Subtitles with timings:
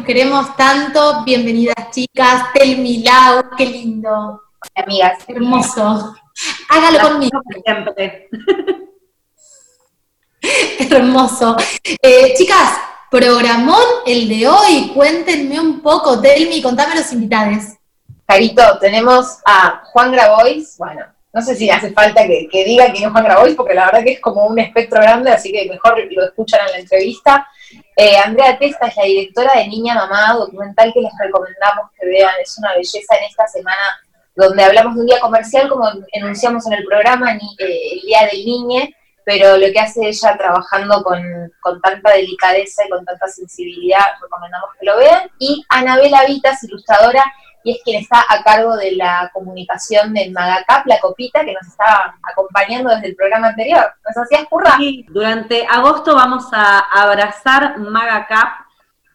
[0.00, 1.24] nos queremos tanto.
[1.24, 2.52] Bienvenidas, chicas.
[2.54, 4.40] Tel Milau, qué lindo.
[4.74, 5.18] Amigas.
[5.28, 6.14] Hermoso.
[6.70, 7.38] Hágalo conmigo.
[7.62, 8.28] Siempre.
[10.90, 11.54] Hermoso.
[12.00, 12.78] Eh, chicas,
[13.10, 14.90] programón el de hoy.
[14.94, 17.64] Cuéntenme un poco, Telmi, contame los invitados.
[18.26, 23.12] Carito, tenemos a Juan Grabois, bueno, no sé si hace falta que, diga quién es
[23.12, 26.24] Juan Grabois, porque la verdad que es como un espectro grande, así que mejor lo
[26.24, 27.46] escuchan en la entrevista.
[28.02, 32.32] Eh, Andrea Testa es la directora de Niña Mamá, documental que les recomendamos que vean,
[32.40, 34.00] es una belleza en esta semana
[34.34, 38.42] donde hablamos de un día comercial, como enunciamos en el programa, eh, el Día del
[38.42, 41.22] Niñe, pero lo que hace ella trabajando con,
[41.60, 45.30] con, tanta delicadeza y con tanta sensibilidad, recomendamos que lo vean.
[45.38, 47.22] Y Anabela Vitas, ilustradora
[47.62, 51.66] y es quien está a cargo de la comunicación de Magacap, la copita que nos
[51.66, 53.84] estaba acompañando desde el programa anterior.
[54.06, 54.78] ¿Nos hacías curra?
[55.08, 58.48] Durante agosto vamos a abrazar Magacap.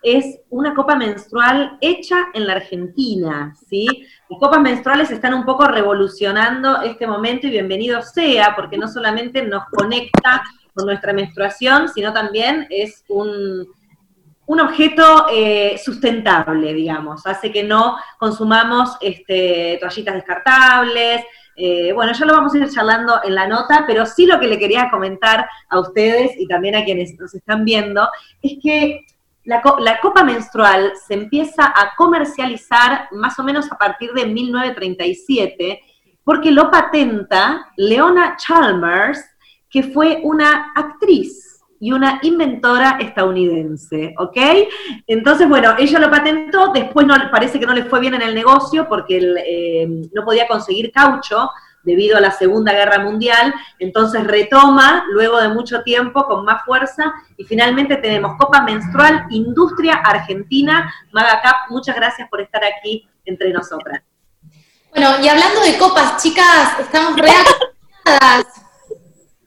[0.03, 3.87] Es una copa menstrual hecha en la Argentina, ¿sí?
[4.29, 9.41] Las copas menstruales están un poco revolucionando este momento y bienvenido sea, porque no solamente
[9.41, 10.43] nos conecta
[10.75, 13.67] con nuestra menstruación, sino también es un,
[14.47, 21.23] un objeto eh, sustentable, digamos, hace que no consumamos este, toallitas descartables.
[21.55, 24.47] Eh, bueno, ya lo vamos a ir charlando en la nota, pero sí lo que
[24.47, 28.07] le quería comentar a ustedes y también a quienes nos están viendo
[28.41, 29.05] es que
[29.45, 35.81] la, la copa menstrual se empieza a comercializar más o menos a partir de 1937,
[36.23, 39.23] porque lo patenta Leona Chalmers,
[39.69, 41.44] que fue una actriz
[41.79, 44.37] y una inventora estadounidense, ¿ok?
[45.07, 48.33] Entonces, bueno, ella lo patentó, después no, parece que no le fue bien en el
[48.35, 51.49] negocio porque eh, no podía conseguir caucho
[51.83, 57.13] debido a la Segunda Guerra Mundial, entonces retoma luego de mucho tiempo con más fuerza
[57.37, 60.91] y finalmente tenemos Copa Menstrual Industria Argentina.
[61.11, 64.01] Magacap, muchas gracias por estar aquí entre nosotras.
[64.89, 68.61] Bueno, y hablando de copas, chicas, estamos reaccionadas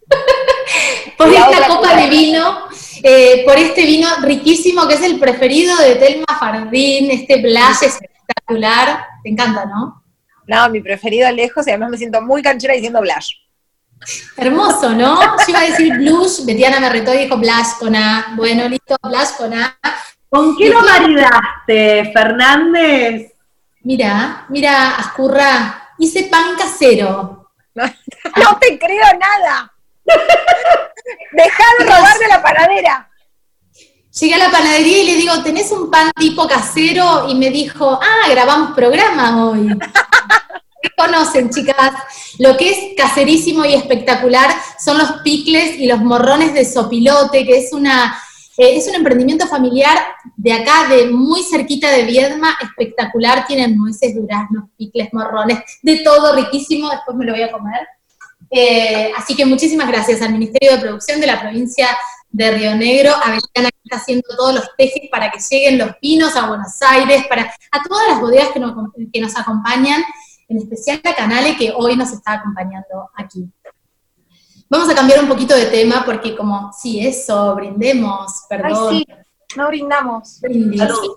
[1.19, 2.69] por esta copa de vino,
[3.03, 9.05] eh, por este vino riquísimo que es el preferido de Telma Fardín, este blush espectacular.
[9.23, 10.03] Te encanta, ¿no?
[10.47, 13.35] No, mi preferido lejos y además me siento muy canchera diciendo blush.
[14.37, 15.21] Hermoso, ¿no?
[15.39, 18.35] Yo iba a decir blush, Betiana me retó y dijo blush con A.
[18.37, 19.79] Bueno, listo, blush con A.
[20.29, 23.33] ¿Con qué lo maridaste, Fernández?
[23.83, 27.51] Mira, mira, Ascurra, hice pan casero.
[27.75, 29.73] no te creo nada.
[31.33, 33.11] Dejá de robar de la panadera.
[34.19, 37.29] Llegué a la panadería y le digo, ¿tenés un pan tipo casero?
[37.29, 39.69] Y me dijo, ah, grabamos programa hoy.
[40.83, 41.93] ¿Qué conocen, chicas?
[42.39, 47.59] Lo que es caserísimo y espectacular son los picles y los morrones de sopilote, que
[47.59, 48.19] es una
[48.59, 49.97] eh, es un emprendimiento familiar
[50.37, 53.47] de acá, de muy cerquita de Viedma, espectacular.
[53.47, 56.91] Tienen nueces, duraznos, picles, morrones, de todo riquísimo.
[56.91, 57.87] Después me lo voy a comer.
[58.51, 61.89] Eh, así que muchísimas gracias al Ministerio de Producción de la provincia
[62.31, 65.91] de Río Negro, a Betiana que está haciendo todos los tejes para que lleguen los
[66.01, 68.75] vinos a Buenos Aires, para a todas las bodegas que nos,
[69.13, 70.03] que nos acompañan,
[70.49, 73.47] en especial a Canale que hoy nos está acompañando aquí.
[74.71, 78.89] Vamos a cambiar un poquito de tema porque como, sí, eso, brindemos, perdón.
[78.91, 80.41] Ay, sí, no brindamos.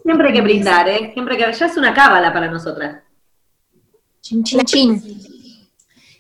[0.04, 1.12] Siempre hay que brindar, ¿eh?
[1.14, 3.04] Siempre que ya es una cábala para nosotras.
[4.22, 5.31] Chin, chin, chin.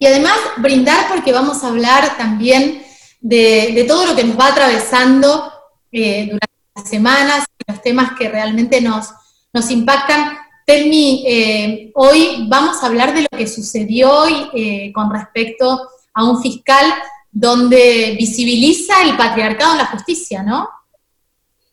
[0.01, 2.84] Y además brindar porque vamos a hablar también
[3.19, 5.53] de, todo lo que nos va atravesando
[5.91, 9.09] eh, durante las semanas, los temas que realmente nos,
[9.53, 10.40] nos impactan.
[10.66, 16.23] Telmi, eh, hoy vamos a hablar de lo que sucedió hoy eh, con respecto a
[16.23, 16.91] un fiscal
[17.31, 20.67] donde visibiliza el patriarcado en la justicia, ¿no?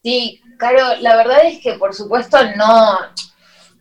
[0.03, 2.99] Sí, claro, la verdad es que por supuesto no,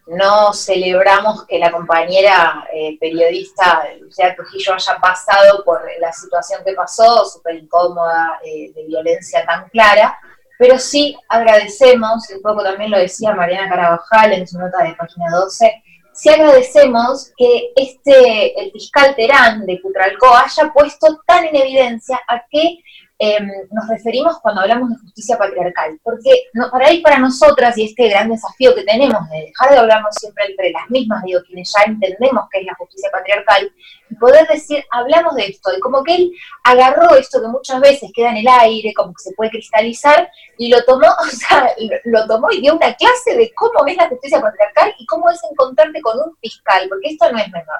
[0.08, 6.74] no celebramos que la compañera eh, periodista Lucía Trujillo haya pasado por la situación que
[6.74, 10.18] pasó, súper incómoda, eh, de violencia tan clara,
[10.58, 15.26] pero sí agradecemos, un poco también lo decía Mariana Carabajal en su nota de página
[15.32, 15.84] 12,
[16.14, 22.44] sí agradecemos que este, el fiscal Terán de Cutralcó haya puesto tan en evidencia a
[22.50, 22.80] que
[23.20, 28.10] Em, nos referimos cuando hablamos de justicia patriarcal, porque para ahí para nosotras, y este
[28.10, 31.92] gran desafío que tenemos de dejar de hablarnos siempre entre las mismas, digo, quienes ya
[31.92, 33.72] entendemos qué es la justicia patriarcal,
[34.12, 36.32] y poder decir, hablamos de esto, y como que él
[36.64, 40.30] agarró esto que muchas veces queda en el aire, como que se puede cristalizar,
[40.60, 41.72] y lo tomó, o sea,
[42.04, 45.40] lo, tomó y dio una clase de cómo es la justicia patriarcal y cómo es
[45.52, 47.80] encontrarte con un fiscal, porque esto no es menor.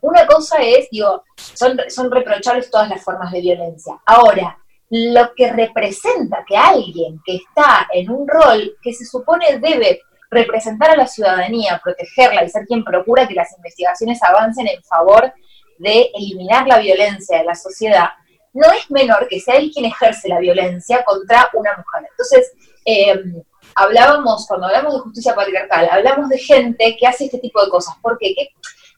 [0.00, 4.00] Una cosa es, digo, son, son reprochables todas las formas de violencia.
[4.06, 4.56] Ahora,
[4.90, 10.00] lo que representa que alguien que está en un rol que se supone debe
[10.30, 15.32] representar a la ciudadanía, protegerla y ser quien procura que las investigaciones avancen en favor
[15.78, 18.08] de eliminar la violencia de la sociedad,
[18.52, 22.10] no es menor que sea él quien ejerce la violencia contra una mujer.
[22.10, 22.52] Entonces,
[22.84, 23.42] eh,
[23.74, 27.94] hablábamos, cuando hablamos de justicia patriarcal, hablamos de gente que hace este tipo de cosas.
[28.02, 28.34] ¿Por qué?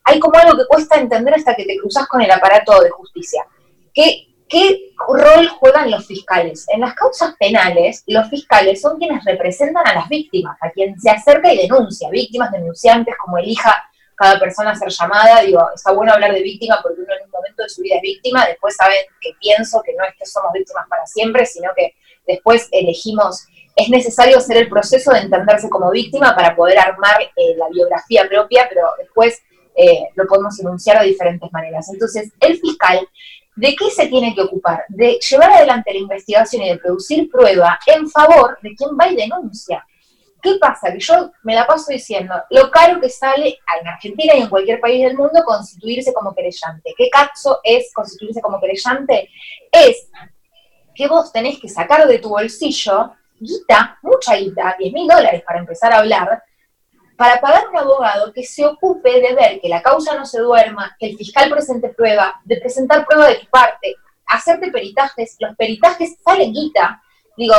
[0.03, 3.45] hay como algo que cuesta entender hasta que te cruzas con el aparato de justicia.
[3.93, 6.65] ¿Qué, ¿Qué rol juegan los fiscales?
[6.73, 11.09] En las causas penales, los fiscales son quienes representan a las víctimas, a quien se
[11.09, 13.81] acerca y denuncia, víctimas, denunciantes, como elija
[14.13, 15.41] cada persona ser llamada.
[15.41, 18.01] Digo, está bueno hablar de víctima porque uno en un momento de su vida es
[18.01, 21.95] víctima, después saben que pienso que no es que somos víctimas para siempre, sino que
[22.27, 27.55] después elegimos es necesario hacer el proceso de entenderse como víctima para poder armar eh,
[27.55, 29.41] la biografía propia, pero después
[29.75, 31.87] eh, lo podemos enunciar de diferentes maneras.
[31.89, 33.07] Entonces, el fiscal,
[33.55, 34.85] ¿de qué se tiene que ocupar?
[34.89, 39.15] De llevar adelante la investigación y de producir prueba en favor de quien va y
[39.15, 39.85] denuncia.
[40.41, 40.91] ¿Qué pasa?
[40.91, 44.79] Que yo me la paso diciendo lo caro que sale en Argentina y en cualquier
[44.79, 46.93] país del mundo constituirse como querellante.
[46.97, 49.29] ¿Qué caso es constituirse como querellante?
[49.71, 50.09] Es
[50.95, 55.59] que vos tenés que sacar de tu bolsillo guita, mucha guita, 10 mil dólares para
[55.59, 56.43] empezar a hablar,
[57.21, 60.95] para pagar un abogado que se ocupe de ver que la causa no se duerma,
[60.99, 63.95] que el fiscal presente prueba, de presentar prueba de tu parte,
[64.25, 66.99] hacerte peritajes, los peritajes salen guita.
[67.37, 67.53] Digo,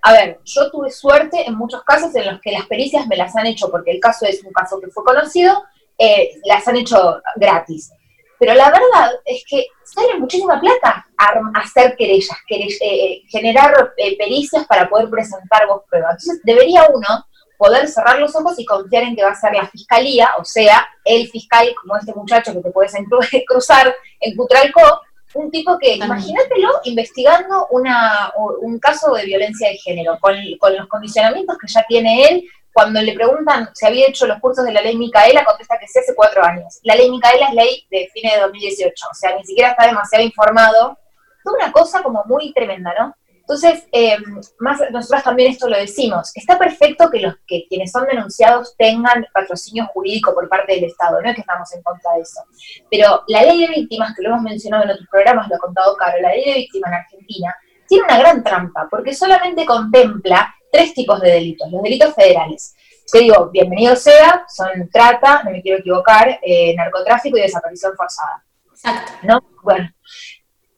[0.00, 3.36] a ver, yo tuve suerte en muchos casos en los que las pericias me las
[3.36, 5.62] han hecho, porque el caso es un caso que fue conocido,
[5.98, 7.92] eh, las han hecho gratis.
[8.38, 11.06] Pero la verdad es que sale muchísima plata
[11.54, 16.12] hacer querellas, eh, eh, generar eh, pericias para poder presentar vos pruebas.
[16.12, 17.26] Entonces, debería uno
[17.62, 20.84] poder cerrar los ojos y confiar en que va a ser la fiscalía, o sea,
[21.04, 22.92] el fiscal, como este muchacho que te puedes
[23.46, 25.00] cruzar en Cutralco,
[25.34, 30.88] un tipo que, imagínatelo, investigando una, un caso de violencia de género, con, con los
[30.88, 34.82] condicionamientos que ya tiene él, cuando le preguntan si había hecho los cursos de la
[34.82, 36.80] ley Micaela, contesta que sí hace cuatro años.
[36.82, 40.24] La ley Micaela es ley de fines de 2018, o sea, ni siquiera está demasiado
[40.24, 40.98] informado.
[41.44, 43.14] Es una cosa como muy tremenda, ¿no?
[43.42, 44.16] Entonces, eh,
[44.60, 49.26] más nosotros también esto lo decimos, está perfecto que los que quienes son denunciados tengan
[49.34, 52.40] patrocinio jurídico por parte del Estado, no es que estamos en contra de eso.
[52.88, 55.96] Pero la ley de víctimas, que lo hemos mencionado en otros programas, lo ha contado
[55.96, 57.56] Caro, la ley de víctimas en Argentina,
[57.88, 62.74] tiene una gran trampa, porque solamente contempla tres tipos de delitos, los delitos federales.
[63.10, 68.44] Te digo, bienvenido sea, son trata, no me quiero equivocar, eh, narcotráfico y desaparición forzada.
[68.70, 69.12] Exacto.
[69.24, 69.40] ¿No?
[69.62, 69.90] Bueno.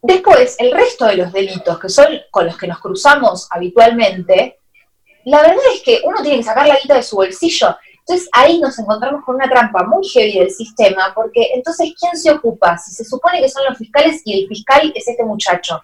[0.07, 4.59] Después, el resto de los delitos, que son con los que nos cruzamos habitualmente,
[5.25, 7.75] la verdad es que uno tiene que sacar la guita de su bolsillo.
[8.01, 12.31] Entonces ahí nos encontramos con una trampa muy heavy del sistema, porque entonces, ¿quién se
[12.33, 12.77] ocupa?
[12.77, 15.83] Si se supone que son los fiscales y el fiscal es este muchacho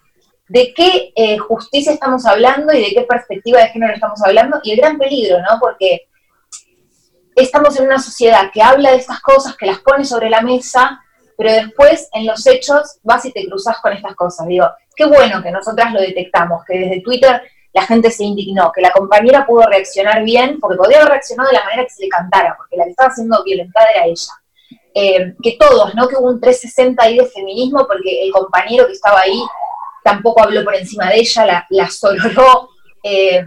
[0.48, 4.72] de qué eh, justicia estamos hablando y de qué perspectiva de género estamos hablando y
[4.72, 5.58] el gran peligro, ¿no?
[5.58, 6.08] Porque
[7.34, 11.00] estamos en una sociedad que habla de estas cosas, que las pone sobre la mesa,
[11.40, 14.46] pero después en los hechos vas y te cruzas con estas cosas.
[14.46, 17.40] Digo, qué bueno que nosotras lo detectamos, que desde Twitter
[17.72, 21.56] la gente se indignó, que la compañera pudo reaccionar bien, porque podía haber reaccionado de
[21.56, 24.32] la manera que se le cantara, porque la que estaba siendo violentada era ella.
[24.94, 26.06] Eh, que todos, ¿no?
[26.08, 29.42] Que hubo un 360 ahí de feminismo, porque el compañero que estaba ahí
[30.04, 31.88] tampoco habló por encima de ella, la, la
[33.02, 33.46] eh,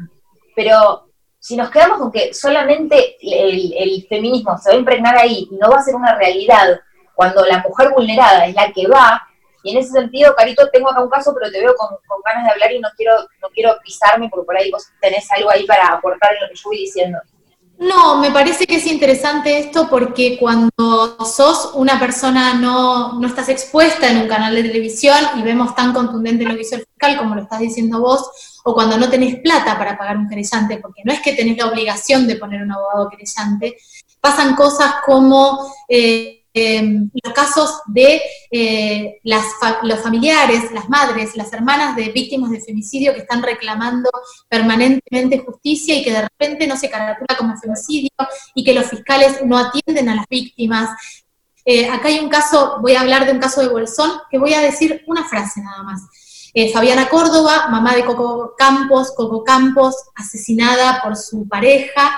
[0.56, 5.56] pero si nos quedamos con que solamente el, feminismo se va a impregnar ahí y
[5.58, 6.80] no va a ser una realidad
[7.16, 9.22] cuando la mujer vulnerada es la que va,
[9.64, 12.52] y en ese sentido, Carito, tengo acá un caso, pero te veo con, ganas de
[12.52, 15.88] hablar y no quiero, no quiero pisarme porque por ahí vos tenés algo ahí para
[15.88, 17.18] aportar en lo que yo voy diciendo.
[17.80, 23.50] No, me parece que es interesante esto porque cuando sos una persona no, no estás
[23.50, 27.18] expuesta en un canal de televisión y vemos tan contundente lo que hizo el fiscal
[27.18, 31.02] como lo estás diciendo vos, o cuando no tenés plata para pagar un querellante, porque
[31.06, 33.78] no es que tenés la obligación de poner un abogado querellante,
[34.20, 35.74] pasan cosas como...
[35.88, 39.44] Eh, Em, los casos de eh, las
[39.82, 44.08] los familiares, las madres, las hermanas de víctimas de femicidio que están reclamando
[44.48, 48.12] permanentemente justicia y que de repente no se caratula como femicidio
[48.54, 50.92] y que los fiscales no atienden a las víctimas.
[51.66, 54.54] Eh, acá hay un caso, voy a hablar de un caso de Bolsón, que voy
[54.54, 56.02] a decir una frase nada más.
[56.54, 62.16] Eh, Fabiana Córdoba, mamá de Coco Campos, Coco Campos, asesinada por su pareja,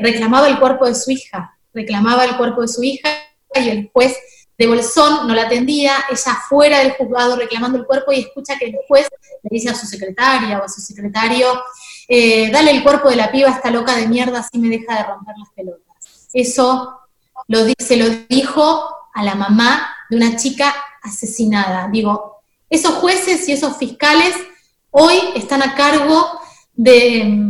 [0.00, 3.08] reclamaba el cuerpo de su hija, reclamaba el cuerpo de su hija
[3.54, 4.16] y el juez
[4.58, 8.66] de Bolsón no la atendía, ella fuera del juzgado reclamando el cuerpo y escucha que
[8.66, 9.06] el juez
[9.42, 11.62] le dice a su secretaria o a su secretario,
[12.08, 14.96] eh, dale el cuerpo de la piba a esta loca de mierda, así me deja
[14.96, 16.28] de romper las pelotas.
[16.32, 17.00] Eso
[17.48, 21.88] lo, se lo dijo a la mamá de una chica asesinada.
[21.92, 22.40] Digo,
[22.70, 24.34] Esos jueces y esos fiscales
[24.90, 26.40] hoy están a cargo
[26.72, 27.46] de,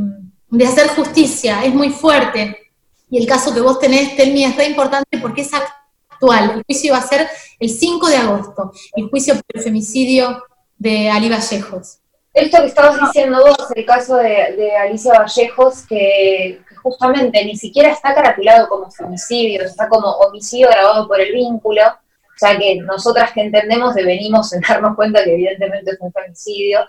[0.51, 2.66] de hacer justicia, es muy fuerte.
[3.09, 6.51] Y el caso que vos tenés, Telmi, es re importante porque es actual.
[6.51, 10.43] El juicio va a ser el 5 de agosto, el juicio por el femicidio
[10.79, 11.99] de Ali Vallejos.
[12.37, 18.15] Esto que estabas diciendo vos, el caso de, Alicia Vallejos, que, justamente ni siquiera está
[18.15, 23.41] carapulado como femicidio, está como homicidio grabado por el vínculo, o sea que nosotras que
[23.41, 26.81] entendemos devenimos en darnos cuenta que evidentemente es un femicidio,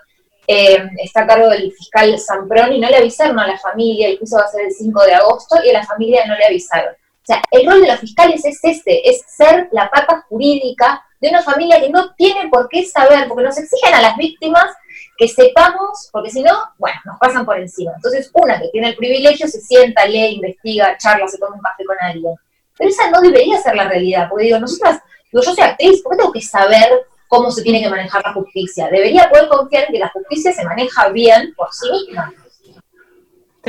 [0.50, 4.38] eh, está a cargo del fiscal Zamproni, no le avisaron a la familia, el juicio
[4.38, 6.94] va a ser el 5 de agosto y a la familia no le avisaron.
[6.94, 11.28] O sea, el rol de los fiscales es este, es ser la pata jurídica de
[11.28, 14.74] una familia que no tiene por qué saber, porque nos exigen a las víctimas
[15.18, 17.92] que sepamos, porque si no, bueno, nos pasan por encima.
[17.96, 21.84] Entonces, una que tiene el privilegio se sienta, lee, investiga, charla, se toma un café
[21.84, 22.34] con alguien.
[22.78, 26.12] Pero esa no debería ser la realidad, porque digo, nosotras, digo, yo soy actriz, ¿por
[26.12, 26.88] qué tengo que saber
[27.28, 28.88] cómo se tiene que manejar la justicia?
[28.90, 32.32] Debería poder confiar en que la justicia se maneja bien por sí misma.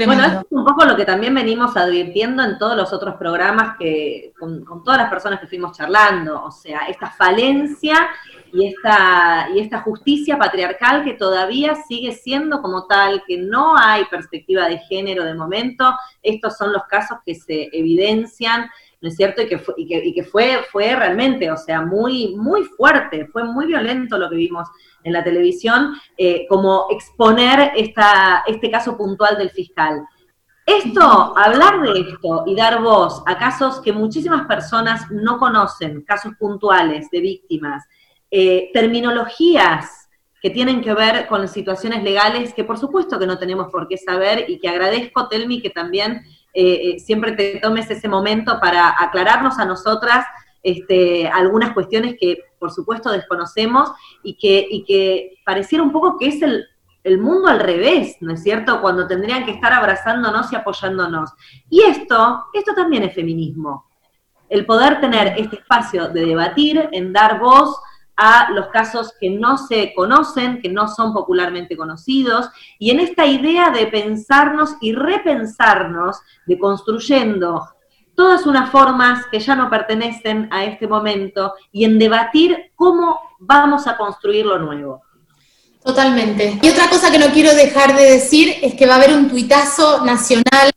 [0.06, 4.34] Bueno, es un poco lo que también venimos advirtiendo en todos los otros programas que,
[4.40, 8.10] con, todas las personas que fuimos charlando, o sea, esta falencia
[8.54, 14.06] y esta, y esta justicia patriarcal que todavía sigue siendo como tal, que no hay
[14.06, 18.70] perspectiva de género de momento, estos son los casos que se evidencian,
[19.02, 19.42] ¿no es cierto?
[19.42, 23.66] Y que fue, y que, fue, fue realmente, o sea, muy, muy fuerte, fue muy
[23.66, 24.68] violento lo que vimos
[25.04, 30.04] en la televisión, eh, como exponer esta, este caso puntual del fiscal.
[30.66, 36.34] Esto, hablar de esto y dar voz a casos que muchísimas personas no conocen, casos
[36.38, 37.86] puntuales de víctimas,
[38.30, 40.10] eh, terminologías
[40.42, 43.98] que tienen que ver con situaciones legales que por supuesto que no tenemos por qué
[43.98, 46.22] saber y que agradezco, Telmi, que también
[46.54, 50.26] eh, siempre te tomes ese momento para aclararnos a nosotras
[50.64, 53.92] este, algunas cuestiones que por supuesto desconocemos
[54.24, 56.66] y que, y que pareciera un poco que es el,
[57.04, 58.82] el mundo al revés, ¿no es cierto?
[58.82, 61.32] Cuando tendrían que estar abrazándonos y apoyándonos.
[61.70, 63.86] Y esto, esto también es feminismo.
[64.50, 67.80] El poder tener este espacio de debatir, en dar voz
[68.22, 73.26] a los casos que no se conocen, que no son popularmente conocidos, y en esta
[73.26, 77.66] idea de pensarnos y repensarnos, de construyendo
[78.16, 83.88] todas unas formas que ya no pertenecen a este momento y en debatir cómo vamos
[83.88, 85.04] a construir lo nuevo.
[85.82, 86.60] Totalmente.
[86.62, 89.30] Y otra cosa que no quiero dejar de decir es que va a haber un
[89.30, 90.72] tuitazo nacional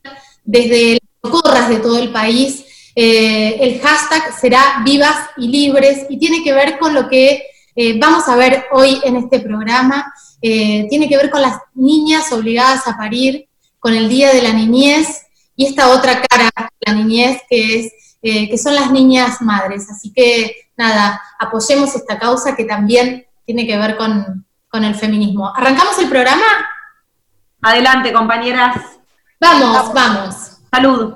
[0.44, 2.64] desde las corras de todo el país.
[2.94, 7.99] Eh, el hashtag será vivas y libres y tiene que ver con lo que eh,
[7.99, 10.12] vamos a ver hoy en este programa.
[10.40, 14.52] Eh, tiene que ver con las niñas obligadas a parir, con el Día de la
[14.52, 15.22] Niñez
[15.56, 19.88] y esta otra cara la niñez, que, es, que son las niñas madres.
[19.90, 25.54] Así que nada, apoyemos esta causa que también tiene que ver con, con el feminismo.
[25.54, 26.46] ¿Arrancamos el programa?
[27.61, 28.76] Adelante, compañeras.
[29.38, 30.34] Vamos, vamos.
[30.70, 31.14] Salud.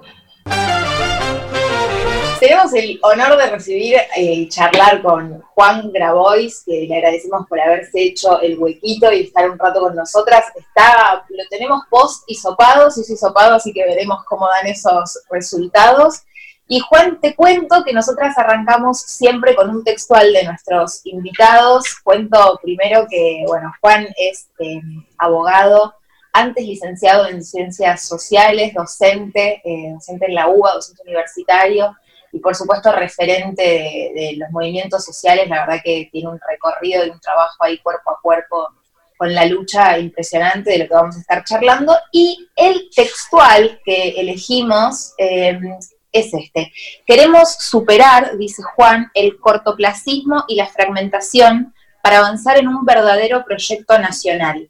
[2.39, 7.59] Tenemos el honor de recibir y eh, charlar con Juan Grabois, que le agradecemos por
[7.59, 10.45] haberse hecho el huequito y estar un rato con nosotras.
[10.55, 16.25] Está, lo tenemos post hisopados, y hisopado, así que veremos cómo dan esos resultados.
[16.69, 21.85] Y Juan, te cuento que nosotras arrancamos siempre con un textual de nuestros invitados.
[22.05, 24.83] Cuento primero que, bueno, Juan es eh,
[25.17, 25.95] abogado,
[26.35, 31.97] antes licenciado en ciencias sociales, docente, eh, docente en la UBA, docente universitario,
[32.37, 37.09] y por supuesto referente de, los movimientos sociales, la verdad que tiene un recorrido y
[37.09, 38.69] un trabajo ahí cuerpo a cuerpo
[39.17, 41.97] con la lucha impresionante de lo que vamos a estar charlando.
[42.13, 45.79] Y el textual que elegimos em,
[46.13, 46.71] es este.
[47.07, 53.99] Queremos superar, dice Juan, el cortoplacismo y la fragmentación para avanzar en un verdadero proyecto
[53.99, 54.69] nacional.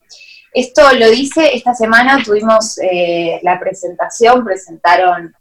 [0.52, 5.34] Esto lo dice, esta semana tuvimos eh, la presentación, presentaron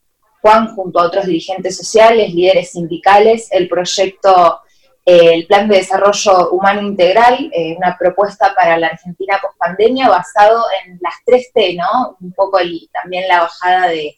[0.46, 4.60] Juan junto a otros dirigentes sociales, líderes sindicales, el proyecto,
[5.04, 10.64] eh, el Plan de Desarrollo Humano Integral, eh, una propuesta para la Argentina post-pandemia basado
[10.86, 12.16] en las tres T, ¿no?
[12.22, 12.60] Un poco
[12.94, 14.18] también la bajada de,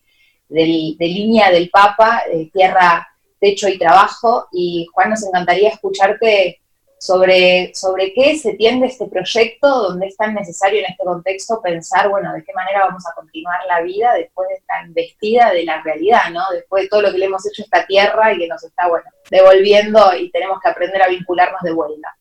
[0.50, 3.08] línea del Papa, tierra,
[3.40, 4.48] techo y trabajo.
[4.52, 6.60] Y Juan, nos encantaría escucharte
[7.00, 12.10] sobre, sobre qué se tiende este proyecto, donde es tan necesario en este contexto pensar,
[12.10, 15.82] bueno, de qué manera vamos a continuar la vida después de esta investida de la
[15.84, 16.42] realidad, ¿no?
[16.52, 18.88] Después de todo lo que le hemos hecho a esta tierra y que nos está,
[18.88, 22.18] bueno, devolviendo y tenemos que aprender a vincularnos de vuelta.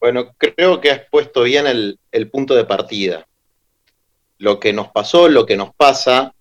[0.00, 3.26] Bueno, creo que has puesto bien el, punto de partida.
[4.38, 6.34] Lo que nos pasó, lo que nos pasa,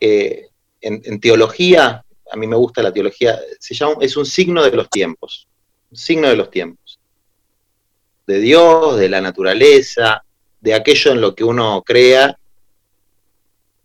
[0.00, 0.48] eh,
[0.80, 2.03] en teología
[2.34, 3.38] a mí me gusta la teología,
[4.00, 5.46] es un signo de los tiempos.
[5.92, 6.98] signo de los tiempos,
[8.26, 10.24] de Dios, de la naturaleza,
[10.60, 12.36] de aquello en lo que uno crea,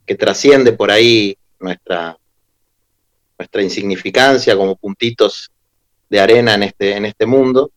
[0.07, 2.17] que trasciende por ahí nuestra,
[3.37, 5.51] nuestra insignificancia como puntitos
[6.09, 7.69] de arena en este, en este mundo.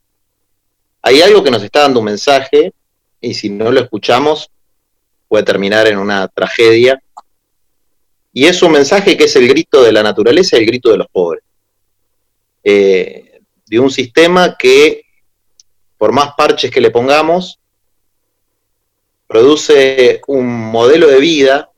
[1.02, 2.72] Hay algo que nos está dando un mensaje
[3.20, 4.50] y si no lo escuchamos
[5.28, 7.02] puede terminar en una tragedia.
[8.32, 10.98] Y es un mensaje que es el grito de la naturaleza y el grito de
[10.98, 11.44] los pobres.
[12.64, 15.04] Eh, de un sistema que,
[15.98, 17.58] por más parches que le pongamos,
[19.26, 21.70] produce un modelo de vida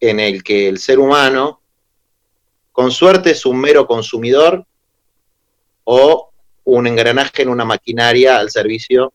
[0.00, 1.60] en el que el ser humano,
[2.70, 4.64] con suerte, es un mero consumidor
[5.84, 6.32] o
[6.64, 9.12] un engranaje en una maquinaria al servicio.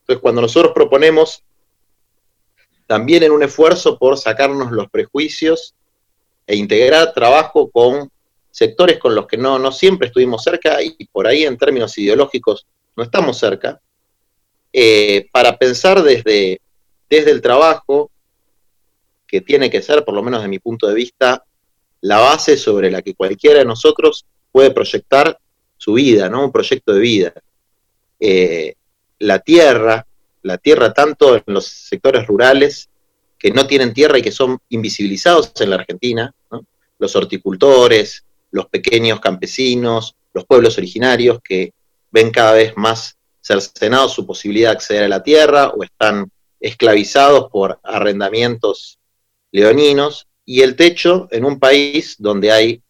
[0.00, 1.42] Entonces, cuando nosotros proponemos
[2.86, 5.74] también en un esfuerzo por sacarnos los prejuicios
[6.46, 8.10] e integrar trabajo con
[8.50, 12.66] sectores con los que no, no siempre estuvimos cerca y por ahí en términos ideológicos
[12.96, 13.80] no estamos cerca,
[14.72, 16.60] eh, para pensar desde,
[17.08, 18.10] desde el trabajo,
[19.26, 21.44] que tiene que ser, por lo menos de mi punto de vista,
[22.00, 25.38] la base sobre la que cualquiera de nosotros puede proyectar
[25.76, 26.44] su vida, ¿no?
[26.44, 27.32] Un proyecto de vida.
[28.20, 28.74] Eh,
[29.20, 30.06] la tierra,
[30.42, 32.88] la tierra tanto en los sectores rurales
[33.44, 36.34] que no tienen tierra y que son invisibilizados en la Argentina,
[36.98, 41.74] los horticultores, los pequeños campesinos, los pueblos originarios que
[42.10, 47.50] ven cada vez más cercenados su posibilidad de acceder a la tierra o están esclavizados
[47.50, 48.98] por arrendamientos
[49.52, 52.82] leoninos, y el techo en un país donde hay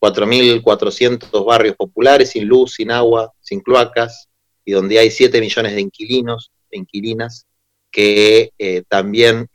[0.00, 4.28] 4.400 barrios populares sin luz, sin agua, sin cloacas,
[4.64, 7.46] y donde hay 7 millones de inquilinos, de inquilinas,
[7.90, 9.48] que eh, también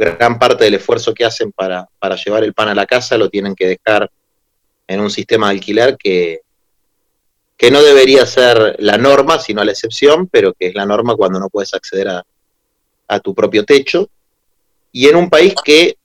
[0.00, 3.28] gran parte del esfuerzo que hacen para, para, llevar el pan a la casa lo
[3.28, 4.10] tienen que dejar
[4.86, 6.40] en un sistema de alquiler que,
[7.56, 11.38] que no debería ser la norma, sino la excepción, pero que es la norma cuando
[11.38, 12.24] no puedes acceder a,
[13.08, 14.08] a tu propio techo.
[14.92, 15.96] Y en un país que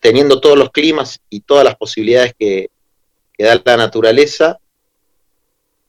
[0.00, 2.70] teniendo todos los climas y todas las posibilidades que,
[3.38, 4.58] da la naturaleza,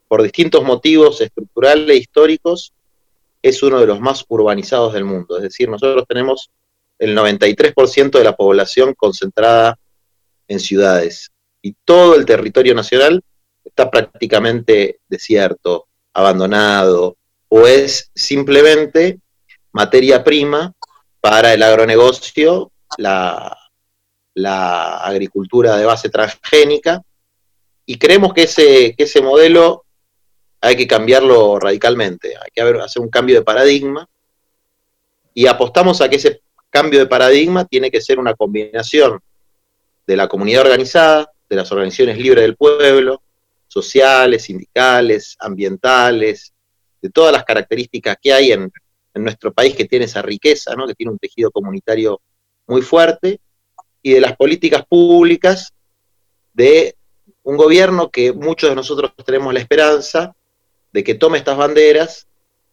[0.07, 2.73] por distintos motivos estructurales e históricos,
[3.41, 5.37] es uno de los más urbanizados del mundo.
[5.37, 6.51] Es decir, nosotros tenemos
[6.99, 9.79] el 93% de la población concentrada
[10.47, 11.31] en ciudades.
[11.61, 13.23] Y todo el territorio nacional
[13.63, 19.19] está prácticamente desierto, abandonado, o es simplemente
[19.71, 20.73] materia prima
[21.21, 23.57] para el agronegocio, la,
[24.33, 27.01] la agricultura de base transgénica,
[27.85, 29.85] y creemos que ese, ese modelo
[30.61, 34.07] hay que cambiarlo radicalmente, hay que hacer un cambio de paradigma,
[35.33, 39.19] y apostamos a que ese cambio de paradigma tiene que ser una combinación
[40.05, 43.21] de la comunidad organizada, de las organizaciones libres del pueblo,
[43.67, 46.53] sociales, sindicales, ambientales,
[47.01, 48.71] de todas las características que hay en,
[49.15, 50.87] nuestro país que tiene esa riqueza, ¿no?
[50.87, 52.21] que tiene un tejido comunitario
[52.67, 53.41] muy fuerte,
[54.01, 55.73] y de las políticas públicas
[56.53, 56.95] de
[57.43, 60.33] un gobierno que muchos de nosotros tenemos la esperanza
[60.93, 62.28] de que tome estas banderas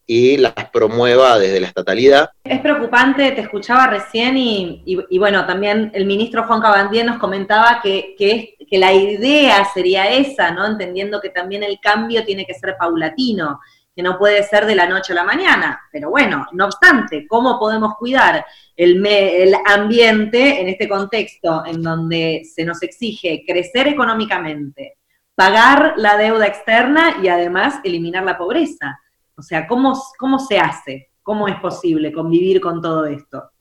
[0.07, 2.31] y las promueva desde la estatalidad.
[2.43, 8.15] Es preocupante, te escuchaba recién y, bueno, también el ministro Juan Cabandier nos comentaba que,
[8.17, 10.65] que, que la idea sería esa, ¿no?
[10.65, 13.59] Entendiendo que también el cambio tiene que ser paulatino,
[13.93, 15.81] que no puede ser de la noche a la mañana.
[15.91, 18.45] Pero bueno, no obstante, ¿cómo podemos cuidar
[18.77, 24.97] el, ambiente en este contexto en donde se nos exige crecer económicamente,
[25.35, 28.99] pagar la deuda externa y además eliminar la pobreza.
[29.37, 31.09] O sea, ¿cómo, cómo se hace?
[31.21, 33.51] ¿Cómo es posible convivir con todo esto?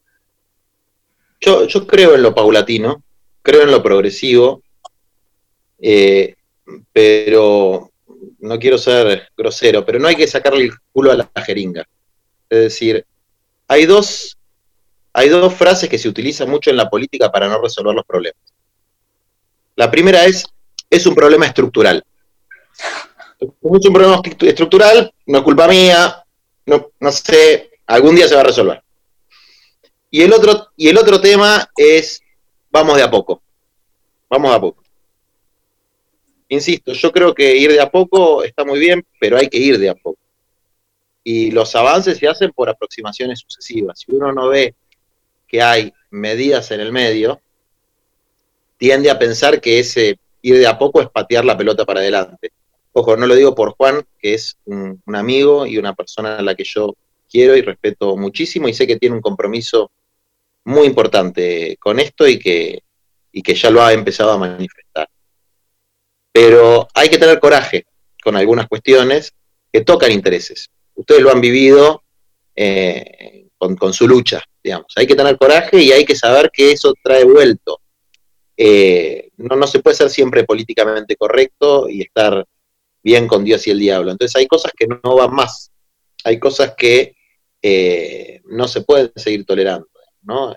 [1.41, 3.03] Yo, creo en lo paulatino,
[3.43, 4.63] creo en lo progresivo,
[5.79, 6.35] eh,
[6.93, 7.91] pero
[8.39, 11.87] no quiero ser grosero, pero no hay que sacarle el culo a la jeringa.
[12.49, 13.05] Es decir,
[13.69, 14.37] hay dos
[15.13, 18.39] hay dos frases que se utilizan mucho en la política para no resolver los problemas.
[19.75, 20.45] La primera es,
[20.91, 22.05] es un problema estructural.
[23.39, 26.25] Es un problema estructural, no es culpa mía,
[26.65, 28.83] no, no sé, algún día se va a resolver.
[30.11, 32.23] Y el, otro, y el otro tema es,
[32.71, 33.43] vamos de a poco,
[34.29, 34.83] vamos de a poco.
[36.49, 39.79] Insisto, yo creo que ir de a poco está muy bien, pero hay que ir
[39.79, 40.19] de a poco.
[41.25, 43.99] Y los avances se hacen por aproximaciones sucesivas.
[43.99, 44.77] Si uno no ve
[45.49, 47.41] que hay medidas en el medio,
[48.79, 52.53] tiende a pensar que ese ir de a poco es patear la pelota para adelante.
[52.99, 56.55] Ojo, no lo digo por Juan, que es un, amigo y una persona a la
[56.55, 56.97] que yo
[57.31, 59.91] quiero y respeto muchísimo y sé que tiene un compromiso
[60.65, 62.85] muy importante con esto y que,
[63.33, 65.11] y que ya lo ha empezado a manifestar.
[66.33, 67.85] Pero hay que tener coraje
[68.25, 69.35] con algunas cuestiones
[69.71, 70.71] que tocan intereses.
[70.95, 72.03] Ustedes lo han vivido
[72.55, 74.91] eh, con, su lucha, digamos.
[74.97, 77.79] Hay que tener coraje y hay que saber que eso trae vuelto.
[78.57, 82.47] Eh, no, no se puede ser siempre políticamente correcto y estar
[83.07, 84.11] bien con Dios y el diablo.
[84.11, 85.71] Entonces hay cosas que no van más.
[86.25, 87.15] Hay cosas que
[87.63, 89.87] eh, no se pueden seguir tolerando.
[90.23, 90.57] ¿no?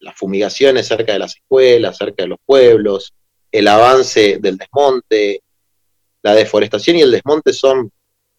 [0.00, 3.14] Las fumigaciones cerca de las escuelas, cerca de los pueblos,
[3.52, 5.40] el avance del desmonte,
[6.20, 7.92] la deforestación y el desmonte son,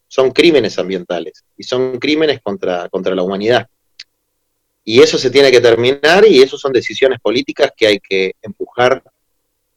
[0.06, 3.70] son crímenes ambientales y son crímenes contra, contra la humanidad.
[4.84, 9.02] Y eso se tiene que terminar y eso son decisiones políticas que hay que empujar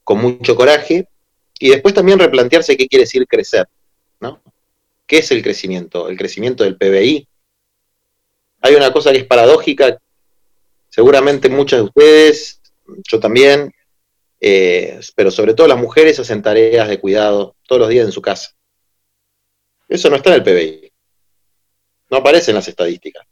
[0.03, 1.07] con mucho coraje
[1.59, 3.67] y después también replantearse qué quiere decir crecer,
[4.21, 4.41] ¿no?
[5.07, 6.09] ¿Qué es el crecimiento?
[6.09, 7.27] El crecimiento del PBI,
[8.61, 9.99] hay una cosa que es paradójica,
[10.89, 12.61] seguramente muchas de ustedes,
[13.09, 13.73] yo también,
[14.41, 18.23] eh, pero sobre todo las mujeres hacen tareas de cuidado todos los días en su
[18.23, 18.55] casa.
[19.89, 20.93] Eso no está en el PBI,
[22.11, 23.27] no aparece en las estadísticas,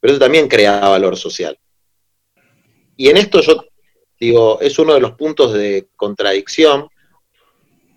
[0.00, 1.58] pero eso también crea valor social.
[2.96, 3.64] Y en esto yo
[4.18, 6.88] digo, es uno de los puntos de contradicción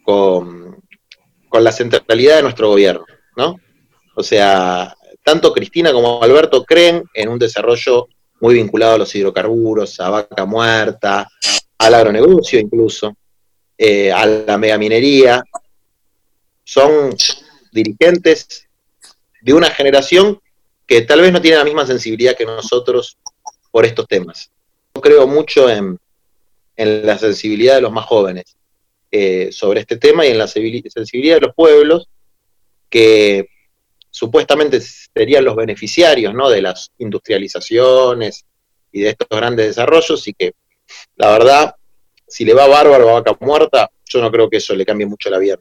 [0.09, 0.81] con,
[1.51, 3.57] la centralidad de nuestro gobierno, ¿no?
[4.15, 8.07] O sea, tanto Cristina como Alberto creen en un desarrollo
[8.41, 11.27] muy vinculado a los hidrocarburos, a vaca muerta,
[11.77, 13.15] al agronegocio incluso,
[13.77, 15.43] eh, a la megaminería.
[16.63, 17.15] Son
[17.71, 18.67] dirigentes
[19.41, 20.39] de una generación
[20.87, 23.17] que tal vez no tiene la misma sensibilidad que nosotros
[23.69, 24.49] por estos temas.
[24.95, 25.99] Yo creo mucho en,
[26.77, 28.55] la sensibilidad de los más jóvenes
[29.11, 32.07] eh, sobre este tema y en la sensibilidad de los pueblos
[32.89, 33.47] que
[34.11, 36.49] supuestamente serían los beneficiarios ¿no?
[36.49, 38.45] de las industrializaciones
[38.91, 40.53] y de estos grandes desarrollos y que
[41.15, 41.75] la verdad,
[42.27, 45.29] si le va bárbaro a vaca muerta, yo no creo que eso le cambie mucho
[45.29, 45.57] la vida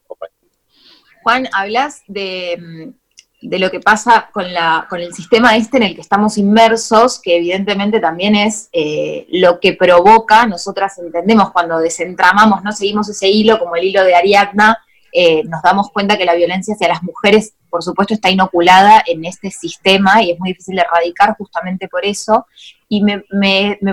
[1.23, 2.93] Juan, hablas de,
[3.41, 7.37] lo que pasa con, la, con el sistema este en el que estamos inmersos, que
[7.37, 13.59] evidentemente también es eh, lo que provoca, nosotras entendemos cuando desentramamos, no seguimos ese hilo
[13.59, 14.79] como el hilo de Ariadna,
[15.13, 19.25] eh, nos damos cuenta que la violencia hacia las mujeres por supuesto, está inoculada en
[19.25, 22.47] este sistema y es muy difícil de erradicar justamente por eso.
[22.89, 23.25] Y me,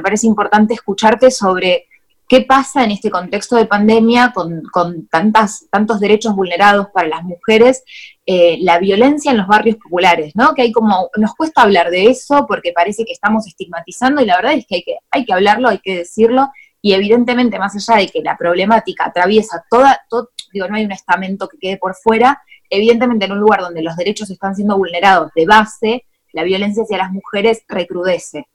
[0.01, 1.87] parece importante escucharte sobre
[2.27, 7.83] qué pasa en este contexto de pandemia con, tantas, tantos derechos vulnerados para las mujeres,
[8.25, 10.53] eh, la violencia en los barrios populares, ¿no?
[10.55, 14.37] Que hay como, nos cuesta hablar de eso porque parece que estamos estigmatizando y la
[14.37, 16.49] verdad es que hay que, hay que hablarlo, hay que decirlo
[16.81, 20.91] y evidentemente más allá de que la problemática atraviesa toda, todo, digo, no hay un
[20.91, 25.31] estamento que quede por fuera, evidentemente en un lugar donde los derechos están siendo vulnerados
[25.35, 28.47] de base, la violencia hacia las mujeres recrudece.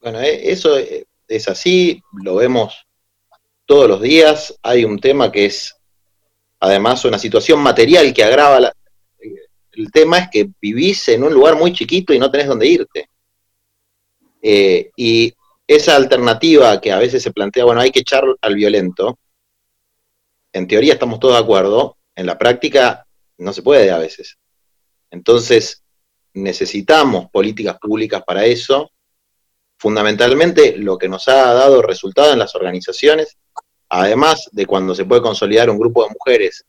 [0.00, 2.86] Bueno, eh, eso eh, es así, lo vemos
[3.66, 4.58] todos los días.
[4.62, 5.76] Hay un tema que es,
[6.60, 8.72] además, una situación material que agrava la,
[9.72, 13.08] el tema es que vivís en un lugar muy chiquito y no tenés dónde irte.
[14.42, 15.32] Eh, y
[15.66, 19.18] esa alternativa que a veces se plantea, bueno, hay que echar al violento,
[20.52, 23.06] en teoría estamos todos de acuerdo, en la práctica
[23.38, 24.36] no se puede a veces.
[25.10, 25.82] Entonces,
[26.34, 28.90] necesitamos políticas públicas para eso.
[29.82, 33.36] Fundamentalmente, lo que nos ha dado resultado en las organizaciones,
[33.88, 36.64] además de cuando se puede consolidar un grupo de mujeres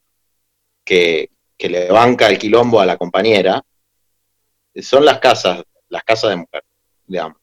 [0.84, 3.62] que, le banca el quilombo a la compañera,
[4.82, 6.64] son las casas, las casas de mujer,
[7.06, 7.38] digamos.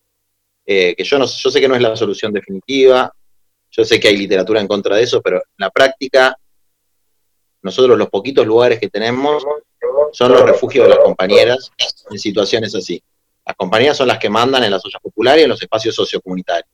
[0.67, 3.15] Eh, que yo, no, yo sé que no es la solución definitiva,
[3.71, 6.37] yo sé que hay literatura en contra de eso, pero en la práctica,
[7.63, 9.47] nosotros los poquitos lugares que tenemos
[10.11, 11.71] son los refugios de las compañeras
[12.11, 13.01] en situaciones así.
[13.45, 16.71] Las compañeras son las que mandan en las ollas populares y en los espacios sociocomunitarios.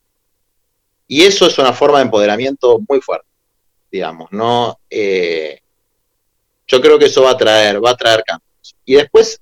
[1.09, 3.29] Y eso es una forma de empoderamiento muy fuerte,
[3.91, 4.79] digamos, ¿no?
[4.91, 5.61] Eh,
[6.67, 8.75] yo creo que eso va a traer, va a traer cambios.
[8.85, 9.41] Y después,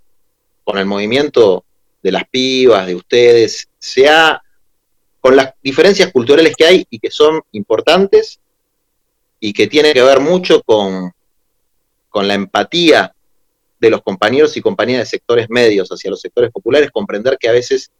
[0.62, 1.64] con el movimiento
[2.02, 4.42] de las pibas, de ustedes, se ha
[5.20, 8.38] con las diferencias culturales que hay y que son importantes
[9.40, 11.12] y que tiene que ver mucho con,
[12.10, 13.13] con la empatía
[13.85, 17.53] de los compañeros y compañeras de sectores medios hacia los sectores populares, comprender que a
[17.53, 17.90] veces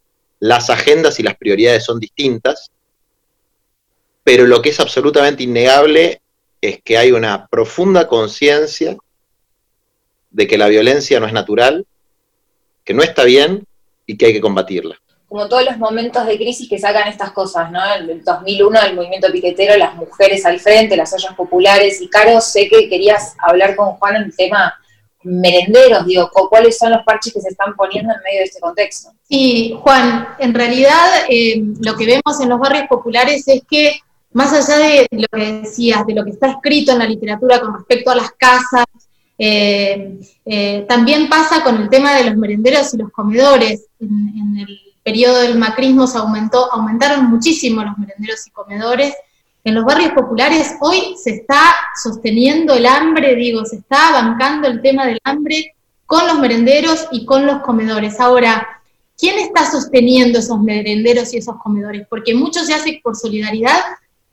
[0.41, 2.71] las agendas y las prioridades son distintas,
[4.23, 6.21] pero lo que es absolutamente innegable
[6.61, 8.97] es que hay una profunda conciencia
[10.31, 11.87] de que la violencia no es natural,
[12.85, 13.65] que no está bien
[14.07, 14.99] y que hay que combatirla
[15.35, 17.81] como todos los momentos de crisis que sacan estas cosas, ¿no?
[17.97, 22.41] En el 2001 el movimiento piquetero, las mujeres al frente, las ollas populares, y Caro,
[22.41, 24.79] sé que querías hablar con Juan en el tema
[25.25, 29.11] merenderos, digo, ¿cuáles son los parches que se están poniendo en medio de este contexto?
[29.29, 33.99] Sí, Juan, en realidad eh, lo que vemos en los barrios populares es que
[34.33, 37.75] más allá de lo que decías, de lo que está escrito en la literatura con
[37.75, 38.85] respecto a las casas,
[39.39, 43.87] eh, eh, también pasa con el tema de los merenderos y los comedores.
[44.01, 49.15] En, el periodo del macrismo se aumentó, aumentaron muchísimo los merenderos y comedores.
[49.67, 54.83] En los barrios populares hoy se está sosteniendo el hambre, digo, se está bancando el
[54.83, 55.75] tema del hambre
[56.05, 58.21] con los merenderos y con los comedores.
[58.21, 58.83] Ahora,
[59.17, 62.07] ¿quién está sosteniendo esos merenderos y esos comedores?
[62.11, 63.81] Porque muchos se hacen por solidaridad,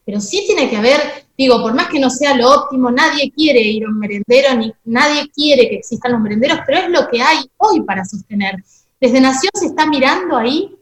[0.05, 0.99] pero sí tiene que haber,
[1.37, 4.73] digo, por más que no sea lo óptimo, nadie quiere ir a un merendero, ni
[4.83, 8.61] nadie quiere que existan los merenderos, pero es lo que hay hoy para sostener.
[8.99, 10.75] ¿Desde Nación se está mirando ahí?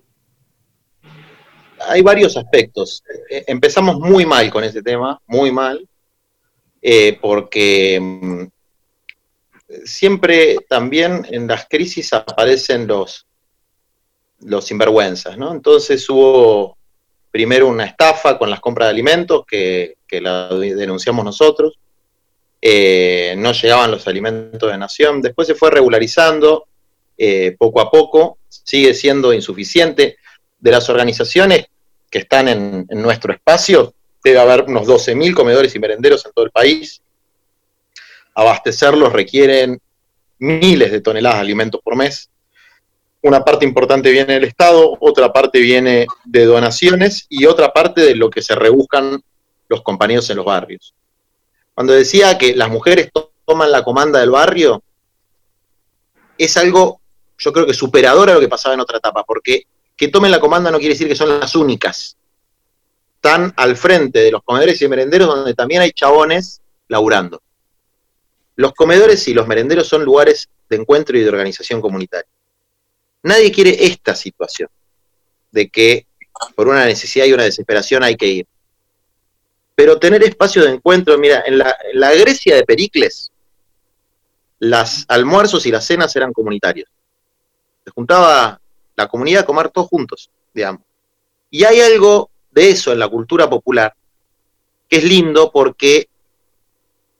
[1.87, 3.03] Hay varios aspectos.
[3.29, 5.87] Eh, empezamos muy mal con ese tema, muy mal,
[6.81, 8.43] eh, porque mm,
[9.85, 13.27] siempre también en las crisis aparecen los,
[14.39, 15.51] los sinvergüenzas, ¿no?
[15.51, 16.77] Entonces hubo
[17.31, 21.77] primero una estafa con las compras de alimentos que, la denunciamos nosotros.
[22.61, 25.21] Eh, no llegaban los alimentos de nación.
[25.21, 26.65] Después se fue regularizando
[27.17, 30.17] eh, poco a poco, sigue siendo insuficiente.
[30.59, 31.67] De las organizaciones
[32.09, 33.93] que están en, nuestro espacio,
[34.23, 37.01] debe haber unos 12.000 comedores y merenderos en todo el país.
[38.35, 39.79] Abastecerlos requieren
[40.39, 42.29] miles de toneladas de alimentos por mes
[43.21, 48.15] una parte importante viene del Estado, otra parte viene de donaciones y otra parte de
[48.15, 49.21] lo que se rebuscan
[49.67, 50.93] los compañeros en los barrios.
[51.73, 53.09] Cuando decía que las mujeres
[53.45, 54.81] toman la comanda del barrio,
[56.37, 57.01] es algo,
[57.37, 59.63] yo creo que superador a lo que pasaba en otra etapa, porque
[59.99, 62.15] que tomen la comanda no quiere decir que son las únicas.
[63.15, 67.41] Están al frente de los comedores y merenderos donde también hay chabones laburando.
[68.55, 72.29] Los comedores y los merenderos son lugares de encuentro y de organización comunitaria.
[73.23, 74.69] Nadie quiere esta situación
[75.51, 76.07] de que
[76.55, 78.47] por una necesidad y una desesperación hay que ir.
[79.75, 83.33] Pero tener espacio de encuentro, mira, en la, Grecia de Pericles,
[84.59, 86.89] los almuerzos y las cenas eran comunitarios.
[87.83, 88.62] Se juntaba
[88.99, 90.81] la comunidad a comer todos juntos, digamos.
[91.49, 93.93] Y hay algo de eso en la cultura popular
[94.89, 96.09] que es lindo porque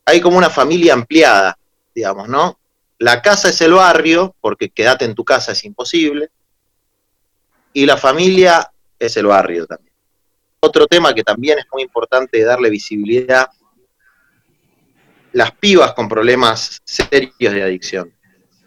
[0.04, 1.56] hay como una familia ampliada,
[1.94, 2.58] digamos, ¿no?
[2.98, 6.30] La casa es el barrio, porque quedarte en tu casa es imposible.
[7.72, 9.94] Y la familia es el barrio también.
[10.58, 13.48] Otro tema que también es muy importante darle visibilidad,
[15.32, 18.12] las pibas con problemas serios de adicción,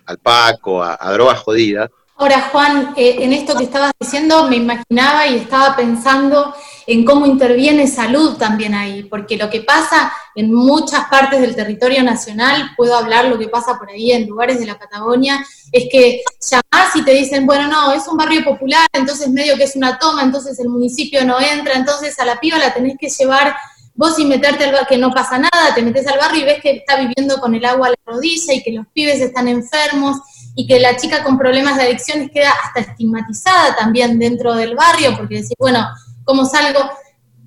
[0.06, 4.58] al paco, a, a drogas jodidas, Ahora, Juan, eh, en esto que estabas diciendo, me
[4.58, 6.54] imaginaba y estaba pensando
[6.86, 12.04] en cómo interviene salud también ahí, porque lo que pasa en muchas partes del territorio
[12.04, 16.22] nacional, puedo hablar lo que pasa por ahí en lugares de la Patagonia, es que
[16.40, 19.98] llamás y te dicen, bueno, no, es un barrio popular, entonces medio que es una
[19.98, 23.56] toma, entonces el municipio no entra, entonces a la piba la tenés que llevar
[23.96, 26.62] vos sin meterte al barrio, que no pasa nada, te metes al barrio y ves
[26.62, 30.18] que está viviendo con el agua a la rodilla y que los pibes están enfermos
[30.56, 35.16] y que la chica con problemas de adicciones queda hasta estigmatizada también dentro del barrio,
[35.18, 35.88] porque decir, bueno,
[36.24, 36.80] ¿cómo salgo?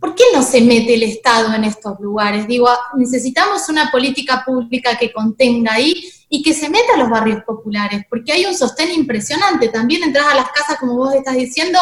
[0.00, 2.46] ¿Por qué no se mete el Estado en estos lugares?
[2.46, 5.94] Digo, necesitamos una política pública que contenga ahí
[6.28, 9.68] y que se meta a los barrios populares, porque hay un sostén impresionante.
[9.68, 11.78] También entras a las casas, como vos estás diciendo,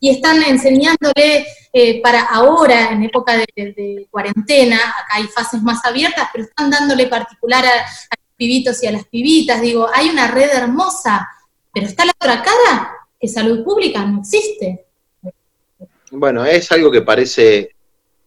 [0.00, 6.28] y están enseñándole eh, para ahora, en época de, cuarentena, acá hay fases más abiertas,
[6.32, 7.86] pero están dándole particular a,
[8.36, 11.28] pibitos y a las pibitas, digo, hay una red hermosa,
[11.72, 14.86] pero está la otra cara, que salud pública no existe.
[16.10, 17.74] Bueno, es algo que parece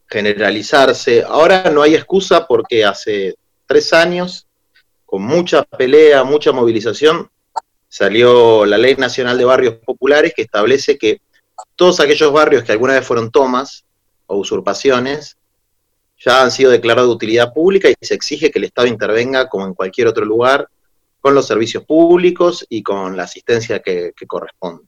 [0.10, 1.24] generalizarse.
[1.24, 4.48] Ahora no hay excusa porque hace tres años,
[5.06, 7.30] con mucha pelea, mucha movilización,
[7.88, 11.22] salió la Ley Nacional de Barrios Populares que establece que
[11.76, 13.86] todos aquellos barrios que alguna vez fueron tomas
[14.26, 15.38] o usurpaciones
[16.20, 19.66] ya han sido declarados de utilidad pública y se exige que el Estado intervenga como
[19.66, 20.68] en cualquier otro lugar
[21.20, 24.84] con los servicios públicos y con la asistencia que, corresponde.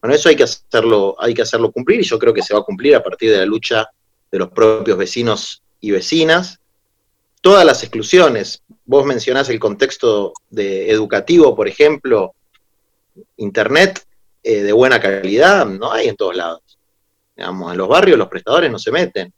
[0.00, 2.60] Bueno, eso hay que hacerlo, hay que hacerlo cumplir y yo creo que se va
[2.60, 3.88] a cumplir a partir de la lucha
[4.30, 6.60] de los propios vecinos y vecinas.
[7.40, 12.34] Todas las exclusiones, vos mencionás el contexto de educativo, por ejemplo,
[13.36, 14.04] internet
[14.42, 16.78] eh, de buena calidad, no hay en todos lados.
[17.36, 19.32] Digamos, en los barrios los prestadores no se meten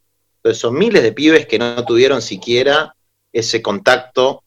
[0.46, 2.94] entonces son miles de pibes que no tuvieron siquiera
[3.32, 4.44] ese contacto,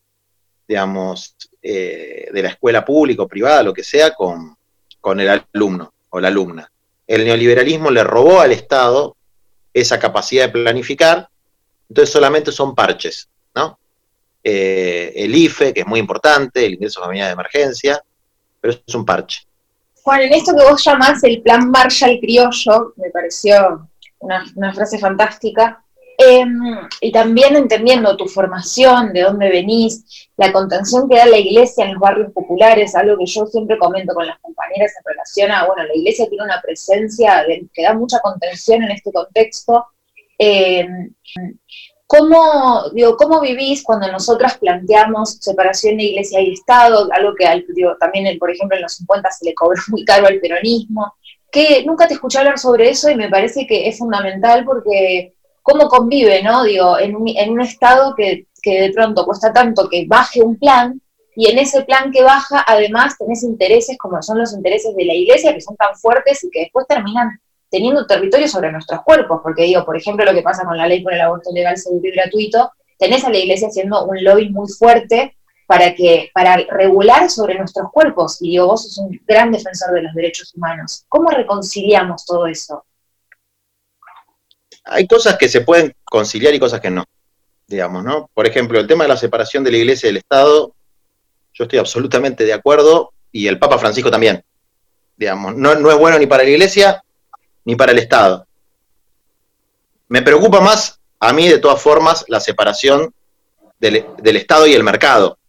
[0.66, 4.56] digamos, eh, de la escuela pública o privada, lo que sea, con,
[5.20, 6.72] el alumno o la alumna.
[7.06, 9.18] El neoliberalismo le robó al Estado
[9.74, 11.28] esa capacidad de planificar,
[11.90, 13.78] entonces solamente son parches, ¿no?
[14.42, 18.02] Eh, el IFE, que es muy importante, el ingreso familiar de emergencia,
[18.62, 19.42] pero es un parche.
[20.02, 25.84] Juan, en esto que vos llamás el plan Marshall criollo, me pareció una, frase fantástica.
[26.22, 26.60] Em,
[27.00, 31.94] y también entendiendo tu formación, de dónde venís, la contención que da la iglesia en
[31.94, 35.86] los barrios populares, algo que yo siempre comento con las compañeras en relación a, bueno,
[35.86, 39.86] la iglesia tiene una presencia que da mucha contención en este contexto.
[40.38, 41.14] Em,
[42.06, 47.08] ¿Cómo, digo, ¿Cómo vivís cuando nosotras planteamos separación de iglesia y Estado?
[47.14, 47.46] Algo que
[47.98, 51.14] también, por ejemplo, en los 50 se le cobró muy caro al peronismo
[51.52, 55.34] que nunca te escuché hablar sobre eso y me parece que es fundamental porque
[55.70, 56.64] cómo convive, ¿no?
[56.64, 60.58] Digo, en un, en un estado que, que, de pronto cuesta tanto que baje un
[60.58, 61.02] plan
[61.36, 65.14] y en ese plan que baja además tenés intereses como son los intereses de la
[65.14, 69.64] iglesia que son tan fuertes y que después terminan teniendo territorio sobre nuestros cuerpos, porque
[69.64, 72.12] digo, por ejemplo, lo que pasa con la ley por el aborto legal, seguro y
[72.12, 77.58] gratuito, tenés a la iglesia haciendo un lobby muy fuerte para, que, para regular sobre
[77.58, 78.38] nuestros cuerpos.
[78.42, 81.06] Y vos sos un gran defensor de los derechos humanos.
[81.08, 82.84] ¿Cómo reconciliamos todo eso?
[84.86, 87.06] Hay cosas que se pueden conciliar y cosas que no,
[87.68, 88.30] digamos, ¿no?
[88.34, 90.74] Por ejemplo, el tema de la separación de la Iglesia y del Estado,
[91.54, 94.44] yo estoy absolutamente de acuerdo, y el Papa Francisco también,
[95.16, 97.04] digamos, no, no es bueno ni para la Iglesia
[97.66, 98.48] ni para el Estado.
[100.08, 103.14] Me preocupa más a mí, de todas formas, la separación
[103.80, 105.40] del, del Estado y el mercado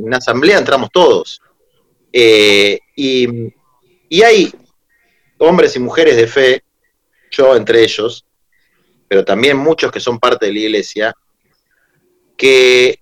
[0.00, 1.40] en una asamblea entramos todos.
[2.12, 3.52] Eh, y,
[4.22, 4.52] hay
[5.38, 6.64] hombres y mujeres de fe,
[7.30, 8.24] yo entre ellos,
[9.10, 11.12] pero también muchos que son parte de la iglesia,
[12.36, 13.00] que,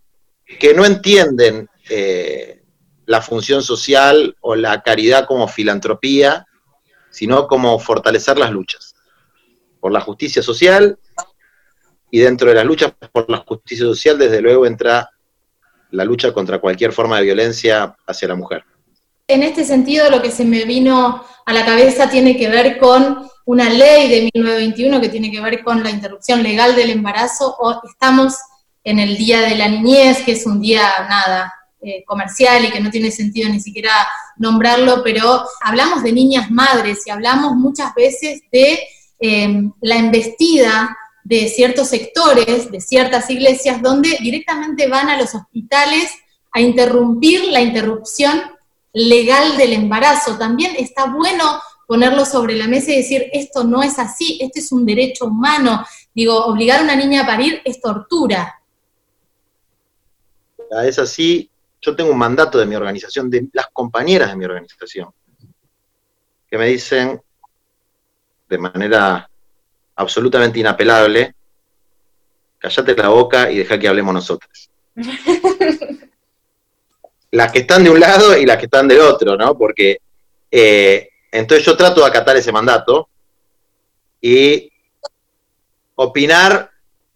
[0.58, 2.62] que no entienden eh,
[3.04, 6.46] la función social o la caridad como filantropía,
[7.10, 8.94] sino como fortalecer las luchas
[9.80, 10.98] por la justicia social
[12.10, 15.10] y dentro de las luchas por la justicia social, desde luego entra
[15.90, 18.64] la lucha contra cualquier forma de violencia hacia la mujer.
[19.26, 23.28] En este sentido, lo que se me vino a la cabeza tiene que ver con
[23.48, 27.56] una ley de 1921 que tiene que ver con la interrupción legal del embarazo.
[27.58, 28.34] O estamos
[28.84, 32.80] en el Día de la Niñez, que es un día nada eh, comercial y que
[32.80, 33.90] no tiene sentido ni siquiera
[34.36, 38.80] nombrarlo, pero hablamos de niñas madres y hablamos muchas veces de
[39.18, 46.10] eh, la embestida de ciertos sectores, de ciertas iglesias, donde directamente van a los hospitales
[46.52, 48.42] a interrumpir la interrupción
[48.92, 50.36] legal del embarazo.
[50.36, 54.70] También está bueno ponerlo sobre la mesa y decir, esto no es así, este es
[54.72, 55.86] un derecho humano.
[56.14, 58.60] Digo, obligar a una niña a parir es tortura.
[60.84, 61.48] Es así,
[61.80, 65.08] yo tengo un mandato de mi organización, de las compañeras de mi organización,
[66.46, 67.22] que me dicen
[68.50, 69.30] de manera
[69.96, 71.34] absolutamente inapelable,
[72.58, 74.68] callate la boca y deja que hablemos nosotros.
[77.30, 79.56] las que están de un lado y las que están del otro, ¿no?
[79.56, 80.02] Porque
[80.50, 83.08] eh, entonces yo trato de acatar ese mandato
[84.20, 84.70] y
[85.94, 86.70] opinar,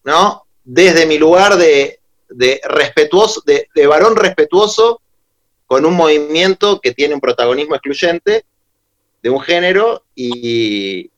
[0.04, 0.44] ¿no?
[0.64, 2.00] Desde mi lugar de,
[2.64, 5.00] respetuoso, de, de varón respetuoso
[5.66, 8.44] con un movimiento que tiene un protagonismo excluyente
[9.22, 11.12] de un género y,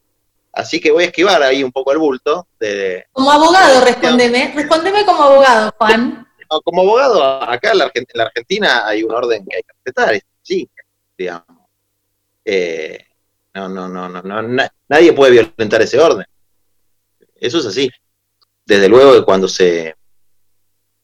[0.54, 2.46] Así que voy a esquivar ahí un poco el bulto.
[2.60, 4.52] De, como abogado, respóndeme.
[4.54, 6.26] Respóndeme como abogado, Juan.
[6.64, 10.68] como abogado, acá en la, Argentina, hay un orden que hay que respetar, sí,
[11.18, 11.53] digamos.
[12.44, 12.98] Eh,
[13.54, 16.26] no, no, no, no, no, nadie puede violentar ese orden.
[17.36, 17.90] Eso es así.
[18.64, 19.94] Desde luego que cuando se,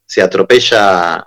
[0.07, 1.27] se atropella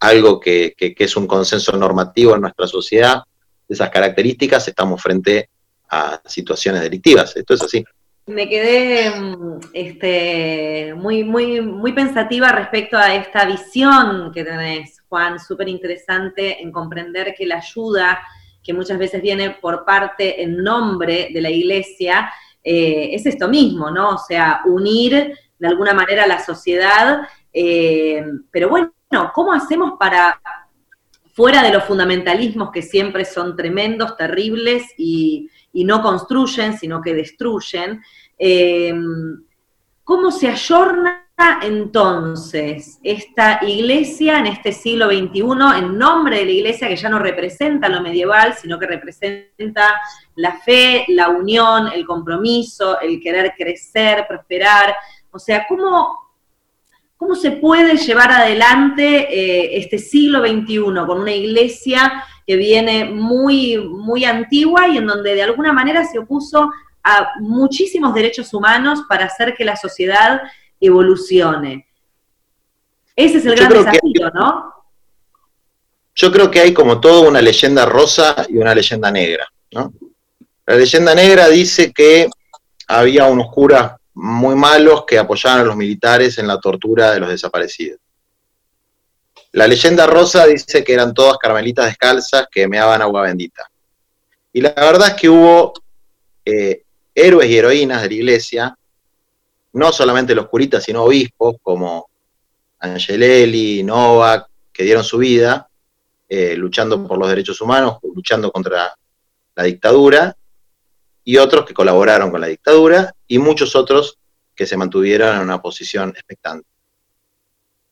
[0.00, 3.22] algo que, que, es un consenso normativo en nuestra sociedad,
[3.66, 5.48] de esas características, estamos frente
[5.88, 7.36] a situaciones delictivas.
[7.36, 7.84] Esto es así.
[8.26, 15.38] Me quedé mm, este, muy, muy, muy pensativa respecto a esta visión que tenés, Juan,
[15.38, 18.20] súper interesante en comprender que la ayuda
[18.64, 23.90] que muchas veces viene por parte en nombre de la iglesia eh, es esto mismo,
[23.90, 24.14] ¿no?
[24.14, 28.92] O sea, unir de alguna manera a la sociedad, eh, pero bueno,
[29.34, 30.40] ¿cómo hacemos para,
[31.34, 37.12] fuera de los fundamentalismos que siempre son tremendos, terribles y, y no construyen, sino que
[37.12, 38.02] destruyen.
[38.38, 38.94] Eh,
[40.04, 41.23] ¿Cómo se ayorna
[41.62, 47.18] entonces esta iglesia en este siglo XXI en nombre de la iglesia que ya no
[47.18, 50.00] representa lo medieval, sino que representa
[50.36, 54.94] la fe, la unión, el compromiso, el querer crecer, prosperar?
[55.30, 56.16] O sea, ¿cómo,
[57.16, 63.78] cómo se puede llevar adelante eh, este siglo XXI con una iglesia que viene muy,
[63.78, 66.70] muy antigua y en donde de alguna manera se opuso
[67.02, 70.40] a muchísimos derechos humanos para hacer que la sociedad
[70.80, 71.88] evolucione.
[73.16, 74.72] Ese es el gran desafío, ¿no?
[76.14, 79.92] Yo creo que hay como todo una leyenda rosa y una leyenda negra, ¿no?
[80.66, 82.28] La leyenda negra dice que
[82.86, 87.28] había unos curas muy malos que apoyaban a los militares en la tortura de los
[87.28, 88.00] desaparecidos.
[89.52, 93.68] La leyenda rosa dice que eran todas carmelitas descalzas que meaban agua bendita.
[94.52, 95.72] Y la verdad es que hubo
[96.44, 96.82] eh,
[97.14, 98.78] héroes y heroínas de la iglesia,
[99.74, 102.08] no solamente los curitas, sino obispos como
[102.78, 105.68] Angelelli, Novak, que dieron su vida
[106.28, 108.94] eh, luchando por los derechos humanos, luchando contra
[109.54, 110.36] la dictadura,
[111.22, 114.18] y otros que colaboraron con la dictadura, y muchos otros
[114.54, 116.66] que se mantuvieron en una posición expectante.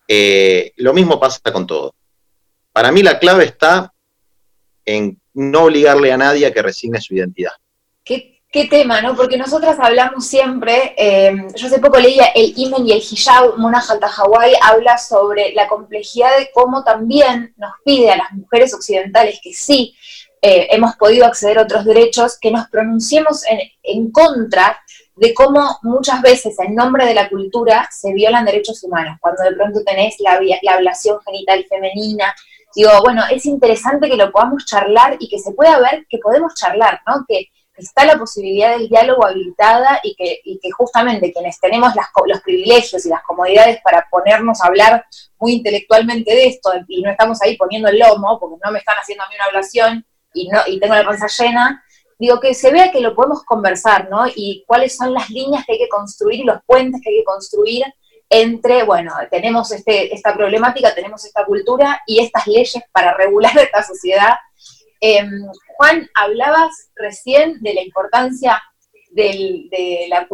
[0.07, 1.95] Eh, lo mismo pasa con todo.
[2.73, 3.93] Para mí la clave está
[4.85, 7.53] en no obligarle a nadie a que resigne su identidad.
[8.05, 9.17] Qué, tema, ¿no?
[9.17, 13.81] Porque nosotras hablamos siempre, eh, yo hace poco leía el imen y el hijab, Mona
[13.81, 19.55] Hawái habla sobre la complejidad de cómo también nos pide a las mujeres occidentales que
[19.55, 19.95] sí
[20.43, 24.79] eh, hemos podido acceder a otros derechos, que nos pronunciemos en, en contra
[25.17, 29.53] de cómo muchas veces en nombre de la cultura se violan derechos humanos, cuando de
[29.53, 32.35] pronto tenés la, la ablación genital femenina.
[32.75, 36.55] Digo, bueno, es interesante que lo podamos charlar y que se pueda ver que podemos
[36.55, 37.25] charlar, ¿no?
[37.27, 43.05] Que está la posibilidad del diálogo habilitada y que, justamente quienes tenemos las, los privilegios
[43.07, 45.05] y las comodidades para ponernos a hablar
[45.39, 48.97] muy intelectualmente de esto y no estamos ahí poniendo el lomo, porque no me están
[48.97, 51.85] haciendo a mí una ablación y, no, y tengo la panza llena,
[52.19, 54.27] digo, que se vea que lo podemos conversar, ¿no?
[54.35, 57.25] Y cuáles son las líneas que hay que construir y los puentes que hay que
[57.25, 57.85] construir
[58.31, 63.83] entre, bueno, tenemos este, esta problemática, tenemos esta cultura y estas leyes para regular esta
[63.83, 64.37] sociedad.
[65.05, 65.29] Em,
[65.77, 68.63] Juan, hablabas recién de la importancia
[69.11, 69.67] de,
[70.09, 70.29] la,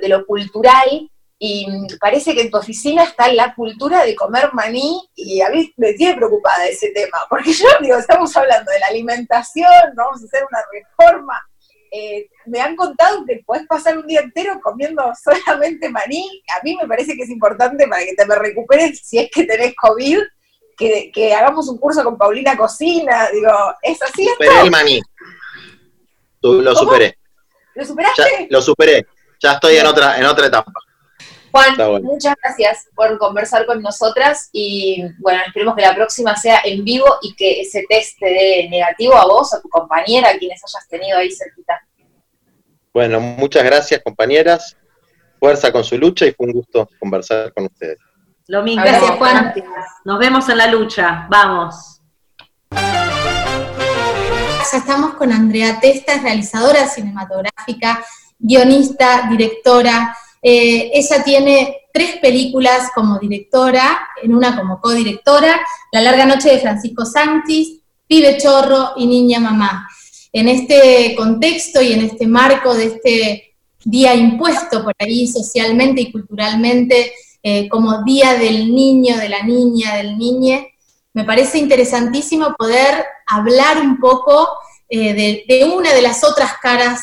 [0.00, 1.10] de, lo, cultural
[1.40, 1.66] y
[2.00, 5.94] parece que en tu oficina está la cultura de comer maní y a mí me
[5.94, 9.66] tiene preocupada ese tema, porque yo digo, estamos hablando de la alimentación,
[9.96, 11.42] vamos a hacer una reforma.
[11.90, 16.24] Eh, me han contado que puedes pasar un día entero comiendo solamente maní.
[16.56, 19.74] A mí me parece que es importante para que te recuperes si es que tenés
[19.74, 20.20] COVID,
[20.76, 23.28] que, hagamos un curso con Paulina Cocina.
[23.32, 23.50] Digo,
[23.82, 24.26] ¿es así?
[24.26, 25.00] Superé el maní.
[26.40, 27.18] Lo superé.
[27.74, 28.46] ¿Lo superaste?
[28.50, 29.06] lo superé.
[29.40, 30.72] Ya estoy en otra, en otra etapa.
[31.52, 36.82] Juan, muchas gracias por conversar con nosotras y bueno, esperemos que la próxima sea en
[36.82, 40.62] vivo y que ese test te dé negativo a vos, a tu compañera, a quienes
[40.64, 41.86] hayas tenido ahí cerquita.
[42.94, 44.78] Bueno, muchas gracias compañeras,
[45.38, 47.98] fuerza con su lucha y fue un gusto conversar con ustedes.
[48.48, 48.84] Lo mismo.
[48.84, 49.54] Gracias Juan.
[50.04, 52.00] Nos vemos en la lucha, vamos.
[52.70, 58.04] Ya estamos con Andrea Testa, realizadora cinematográfica,
[58.38, 65.60] guionista, directora, eh, ella tiene tres películas como directora, en una como codirectora,
[65.92, 67.78] La larga noche de Francisco Santis,
[68.08, 69.88] Pibe Chorro y Niña Mamá.
[70.32, 76.12] En este contexto y en este marco de este día impuesto por ahí socialmente y
[76.12, 77.12] culturalmente
[77.42, 80.74] eh, como Día del Niño, de la Niña, del Niñe,
[81.14, 84.48] me parece interesantísimo poder hablar un poco
[84.88, 87.00] eh, de, una de las otras caras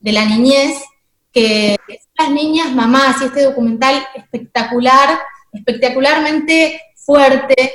[0.00, 0.78] de la niñez,
[1.32, 1.76] que
[2.16, 5.18] las niñas mamás y este documental espectacular,
[5.52, 7.72] espectacularmente fuerte,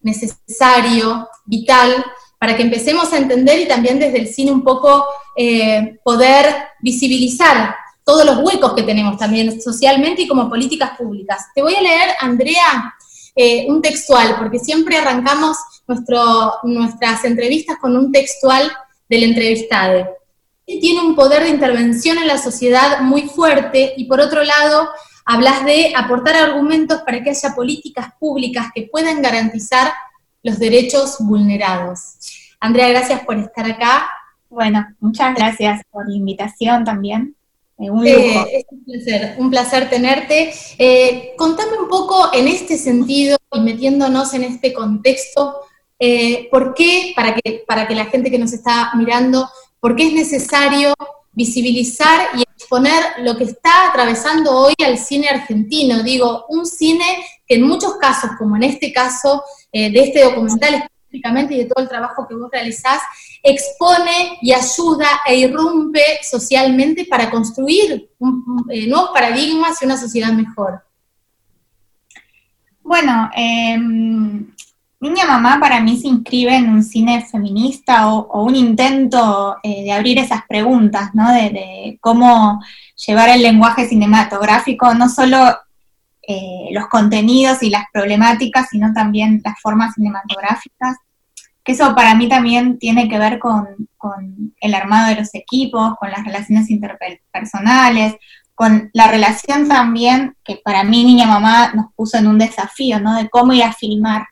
[0.00, 2.04] necesario, vital,
[2.38, 5.04] para que empecemos a entender y también desde el cine un poco
[5.36, 11.46] eh, poder visibilizar todos los huecos que tenemos también socialmente y como políticas públicas.
[11.54, 12.94] Te voy a leer, Andrea,
[13.34, 18.70] eh, un textual, porque siempre arrancamos nuestro, nuestras entrevistas con un textual
[19.08, 20.22] del entrevistado
[20.80, 24.88] tiene un poder de intervención en la sociedad muy fuerte y por otro lado
[25.24, 29.92] hablas de aportar argumentos para que haya políticas públicas que puedan garantizar
[30.42, 32.16] los derechos vulnerados.
[32.60, 34.08] Andrea, gracias por estar acá.
[34.48, 37.36] Bueno, muchas gracias por la invitación también.
[37.82, 38.46] Eh, un lujo.
[38.52, 40.52] es un placer, un placer tenerte.
[40.78, 45.60] Eh, contame un poco en este sentido y metiéndonos en este contexto,
[45.98, 49.48] eh, ¿por qué, para que, para que la gente que nos está mirando
[49.80, 50.94] porque es necesario
[51.32, 56.04] visibilizar y exponer lo que está atravesando hoy al cine argentino.
[56.04, 57.04] Digo, un cine
[57.46, 61.64] que en muchos casos, como en este caso eh, de este documental específicamente y de
[61.64, 63.00] todo el trabajo que vos realizás,
[63.42, 68.10] expone y ayuda e irrumpe socialmente para construir
[68.70, 70.84] eh, nuevos paradigmas y una sociedad mejor.
[72.82, 73.78] Bueno, eh,
[75.02, 79.90] Niña Mamá para mí se inscribe en un cine feminista o, un intento eh, de
[79.90, 81.32] abrir esas preguntas, ¿no?
[81.32, 82.62] De, cómo
[83.04, 85.58] llevar el lenguaje cinematográfico, no solo
[86.22, 90.96] eh, los contenidos y las problemáticas, sino también las formas cinematográficas.
[91.64, 93.66] Que eso para mí también tiene que ver con,
[94.60, 98.16] el armado de los equipos, con las relaciones interpersonales,
[98.54, 103.14] con la relación también que para mí niña mamá nos puso en un desafío, ¿no?
[103.14, 104.26] De cómo ir a filmar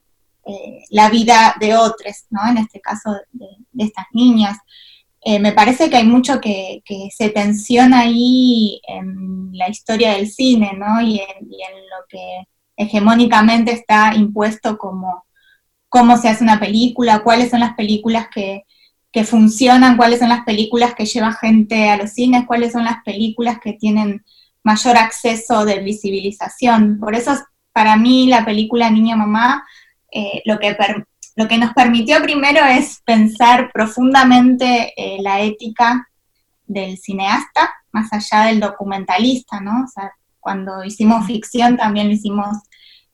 [0.44, 2.48] eh, la vida de otros, ¿no?
[2.48, 3.46] En este caso de,
[3.78, 4.58] estas niñas.
[5.22, 6.82] Eh, me parece que hay mucho que,
[7.16, 11.00] se tensiona ahí en la historia del cine, ¿no?
[11.00, 15.24] Y en, lo que hegemónicamente está impuesto como
[15.90, 18.64] cómo se hace una película, cuáles son las películas que,
[19.12, 23.02] que funcionan, cuáles son las películas que lleva gente a los cines, cuáles son las
[23.04, 24.24] películas que tienen
[24.62, 26.98] mayor acceso de visibilización.
[27.00, 27.36] Por eso,
[27.72, 29.66] para mí, la película Niña Mamá,
[30.12, 30.76] eh, lo, que
[31.36, 36.08] lo que nos permitió primero es pensar profundamente eh, la ética
[36.66, 39.84] del cineasta, más allá del documentalista, ¿no?
[39.84, 42.56] O sea, cuando hicimos ficción también lo hicimos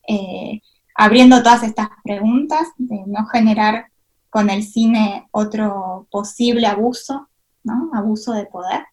[0.06, 0.60] eh,
[0.96, 3.86] abriendo todas estas preguntas, de no generar
[4.30, 7.28] con el cine otro posible abuso,
[7.62, 7.90] ¿no?
[7.94, 8.84] Abuso de poder.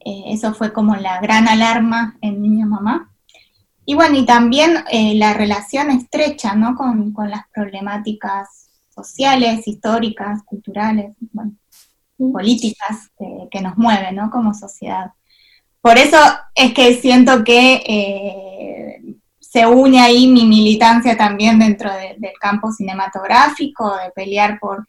[0.00, 3.10] Eh, eso fue como la gran alarma en Niña Mamá.
[3.86, 6.74] Y bueno, y también eh, la relación estrecha, ¿no?
[6.76, 11.14] Con, las problemáticas sociales, históricas, culturales,
[12.16, 13.10] políticas
[13.50, 14.30] que nos mueven, ¿no?
[14.30, 15.12] Como sociedad.
[15.80, 16.16] Por eso
[16.54, 19.16] es que siento que eh,
[19.54, 24.88] se une ahí mi militancia también dentro del campo cinematográfico, de pelear por,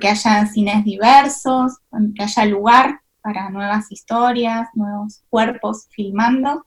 [0.00, 1.78] que haya cines diversos,
[2.16, 6.66] que haya lugar para nuevas historias, nuevos cuerpos filmando.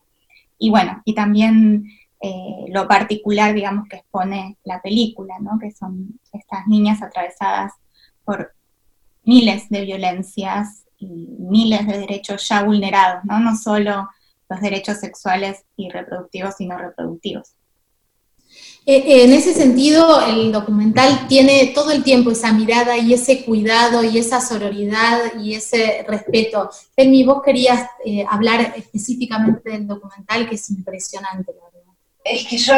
[0.58, 1.84] Y bueno, y también
[2.22, 5.58] eh, lo particular, digamos, que expone la película, ¿no?
[5.58, 7.74] que son estas niñas atravesadas
[8.24, 8.54] por
[9.24, 13.40] miles de violencias y miles de derechos ya vulnerados, ¿no?
[13.40, 14.08] No solo
[14.48, 17.52] los derechos sexuales y reproductivos y no reproductivos.
[18.86, 24.04] Eh, en ese sentido, el documental tiene todo el tiempo esa mirada y ese cuidado
[24.04, 26.70] y esa sororidad y ese respeto.
[26.94, 31.92] Telmi, vos querías eh, hablar específicamente del documental, que es impresionante, la verdad.
[32.24, 32.74] Es que yo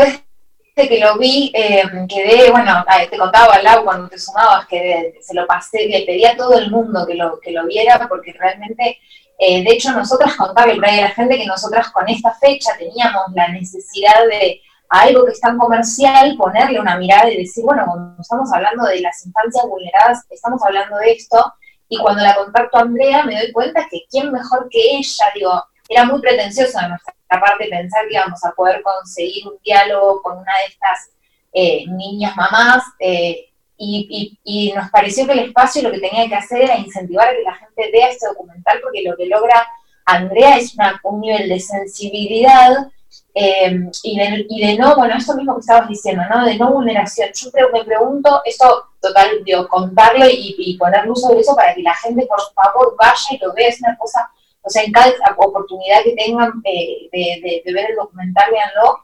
[0.76, 5.34] desde que lo vi, quedé, bueno, te contaba al lado cuando te sumabas, que se
[5.34, 8.98] lo pasé, le pedí a todo el mundo que lo, que lo viera, porque realmente
[9.39, 12.72] eh, de hecho, nosotras contaba por ahí a la gente que nosotras con esta fecha
[12.76, 17.84] teníamos la necesidad de algo que es tan comercial, ponerle una mirada y decir, bueno,
[17.86, 21.53] cuando estamos hablando de las infancias vulneradas, estamos hablando de esto,
[21.89, 25.62] y cuando la contacto a Andrea me doy cuenta que quién mejor que ella, digo,
[25.89, 30.39] era muy pretencioso de nuestra parte pensar que íbamos a poder conseguir un diálogo con
[30.39, 31.11] una de estas
[31.53, 33.47] eh, niñas mamás, eh,
[33.79, 37.43] y, nos pareció que el espacio lo que tenía que hacer era incentivar a que
[37.43, 39.66] la gente vea este documental, porque lo que logra
[40.05, 40.74] Andrea es
[41.05, 42.89] un nivel de sensibilidad
[43.35, 46.45] eh, y, de, y, de, no, bueno, esto mismo que estabas diciendo, ¿no?
[46.45, 47.31] De no vulneración.
[47.35, 51.74] Yo creo, me pregunto, esto total, digo, contarlo y, y poner luz sobre eso para
[51.74, 54.31] que la gente, por favor, vaya y lo vea, es una cosa,
[54.62, 58.99] o sea, en cada oportunidad que tengan eh, de, de ver el documental, véanlo.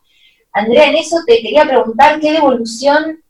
[0.53, 3.24] Andrea, en eso te quería preguntar qué devolución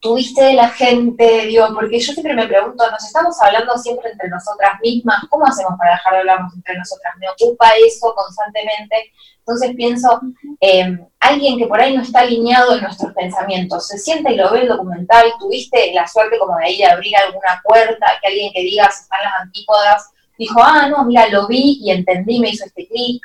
[0.00, 4.28] tuviste de la gente, digo, porque yo siempre me pregunto, nos estamos hablando siempre entre
[4.28, 7.14] nosotras mismas, ¿cómo hacemos para dejar de hablarnos entre nosotras?
[7.18, 10.20] Me ocupa eso constantemente, entonces pienso,
[10.60, 14.50] eh, alguien que por ahí no está alineado en nuestros pensamientos, se sienta y lo
[14.50, 18.52] ve el documental, tuviste la suerte como de ahí de abrir alguna puerta, que alguien
[18.52, 22.50] que diga si están las antípodas, dijo, ah, no, mira, lo vi y entendí, me
[22.50, 23.22] hizo este clic.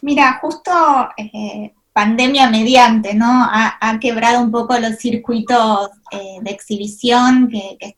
[0.00, 0.72] Mira, justo
[1.18, 3.26] eh, pandemia mediante, ¿no?
[3.28, 7.96] Ha, quebrado un poco los circuitos eh, de exhibición que,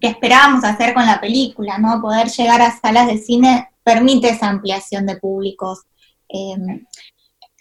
[0.00, 2.00] esperábamos hacer con la película, ¿no?
[2.00, 5.80] Poder llegar a salas de cine permite esa ampliación de públicos.
[6.28, 6.86] Em,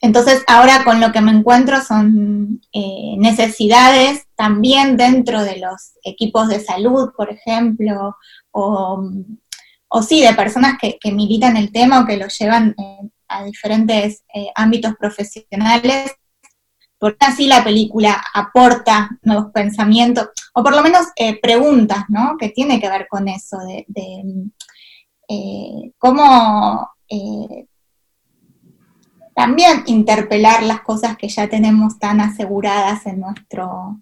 [0.01, 6.47] entonces, ahora con lo que me encuentro son eh, necesidades también dentro de los equipos
[6.47, 8.15] de salud, por ejemplo,
[8.51, 9.03] o,
[10.01, 14.23] sí, de personas que, que, militan el tema o que lo llevan eh, a diferentes
[14.33, 16.11] eh, ámbitos profesionales,
[16.97, 22.35] porque así la película aporta nuevos pensamientos, o por lo menos eh, preguntas, ¿no?
[22.37, 23.85] Que tiene que ver con eso, de,
[25.29, 26.89] eh, cómo
[29.33, 34.01] también interpelar las cosas que ya tenemos tan aseguradas en, nuestro,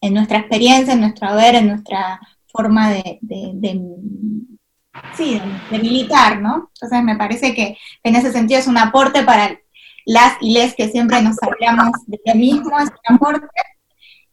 [0.00, 2.20] en nuestra experiencia, en nuestro haber, en nuestra
[2.54, 3.18] forma de,
[5.16, 5.40] sí,
[5.70, 6.70] de, militar, ¿no?
[6.74, 9.58] Entonces me parece que en ese sentido es un aporte para
[10.06, 13.46] las y les que siempre nos hablamos de lo mismo, es un aporte.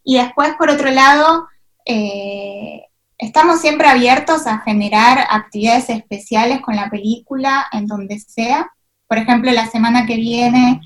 [0.03, 1.47] Y después, por otro lado,
[1.86, 2.84] eh,
[3.18, 8.72] estamos siempre abiertos a generar actividades especiales con la película en donde sea.
[9.07, 10.82] Por ejemplo, la semana que viene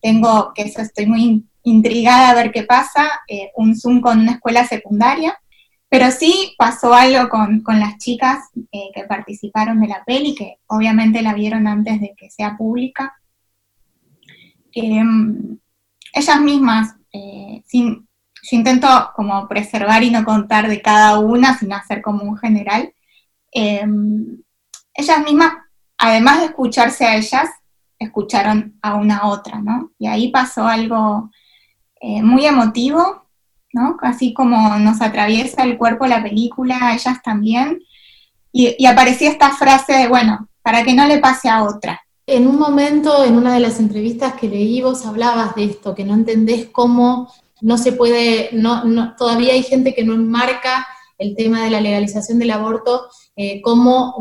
[0.00, 4.32] tengo, que eso estoy muy intrigada a ver qué pasa, eh, un Zoom con una
[4.32, 5.38] escuela secundaria,
[5.90, 11.20] pero sí pasó algo con, las chicas eh, que participaron de la peli, que obviamente
[11.20, 13.20] la vieron antes de que sea pública.
[14.72, 15.58] Em,
[16.14, 16.94] ellas mismas,
[17.66, 18.08] sin,
[18.42, 22.94] yo intento como preservar y no contar de cada una, sino hacer como un general.
[23.52, 24.42] Em,
[24.94, 25.52] ellas mismas,
[25.98, 27.50] además de escucharse a ellas,
[27.98, 29.92] escucharon a una otra, ¿no?
[29.98, 31.30] Y ahí pasó algo
[32.00, 33.26] eh, muy emotivo,
[33.72, 33.96] ¿no?
[34.02, 37.82] Así como nos atraviesa el cuerpo la película, ellas también.
[38.52, 42.00] Y, aparecía esta frase de, bueno, para que no le pase a otra.
[42.26, 46.04] En un momento, en una de las entrevistas que leí, vos hablabas de esto, que
[46.04, 50.86] no entendés cómo no se puede, no, todavía hay gente que no enmarca
[51.18, 54.14] el tema de la legalización del aborto eh, como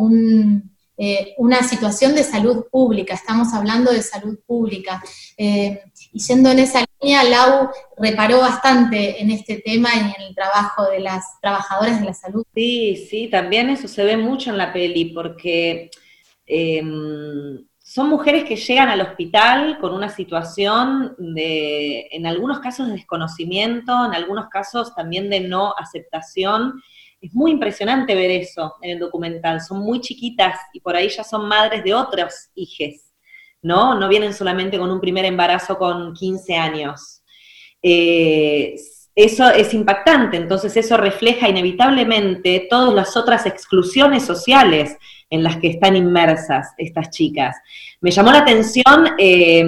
[0.98, 5.02] eh, una situación de salud pública, estamos hablando de salud pública.
[5.38, 5.82] Eh,
[6.12, 11.00] y yendo en esa Lau reparó bastante en este tema y en el trabajo de
[11.00, 12.46] las trabajadoras de la salud.
[12.54, 15.90] Sí, sí, también eso se ve mucho en la peli, porque
[17.90, 24.06] son mujeres que llegan al hospital con una situación de, en algunos casos, de desconocimiento,
[24.06, 26.82] en algunos casos también de no aceptación.
[27.20, 29.60] Es muy impresionante ver eso en el documental.
[29.60, 33.09] Son muy chiquitas y por ahí ya son madres de otros hijes,
[33.62, 33.96] ¿no?
[33.96, 37.22] No vienen solamente con un primer embarazo con 15 años.
[37.82, 38.76] Eh,
[39.16, 44.98] eso es impactante, entonces eso refleja inevitablemente todas las otras exclusiones sociales
[45.30, 47.58] en las que están inmersas estas chicas.
[48.02, 49.66] Me llamó la atención eh,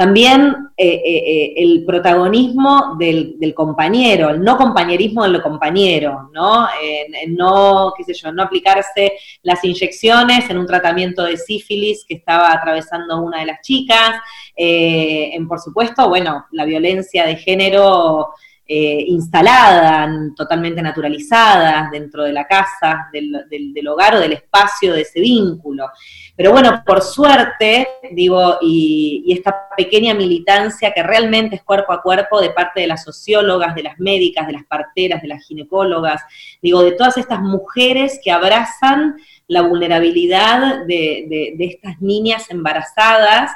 [0.00, 6.66] también eh, eh, el protagonismo del, compañero, el no compañerismo de lo compañero, ¿no?
[7.28, 12.50] no, qué sé yo, no aplicarse las inyecciones en un tratamiento de sífilis que estaba
[12.50, 14.14] atravesando una de las chicas,
[14.56, 18.30] en por supuesto, bueno, la violencia de género
[18.72, 25.18] eh, instalada, totalmente naturalizada dentro de la casa, del, hogar o del espacio de ese
[25.18, 25.88] vínculo.
[26.40, 32.40] Pero bueno, por suerte, digo, y, esta pequeña militancia que realmente es cuerpo a cuerpo
[32.40, 36.22] de parte de las sociólogas, de las médicas, de las parteras, de las ginecólogas,
[36.62, 39.16] digo, de todas estas mujeres que abrazan
[39.48, 43.52] la vulnerabilidad de, estas niñas embarazadas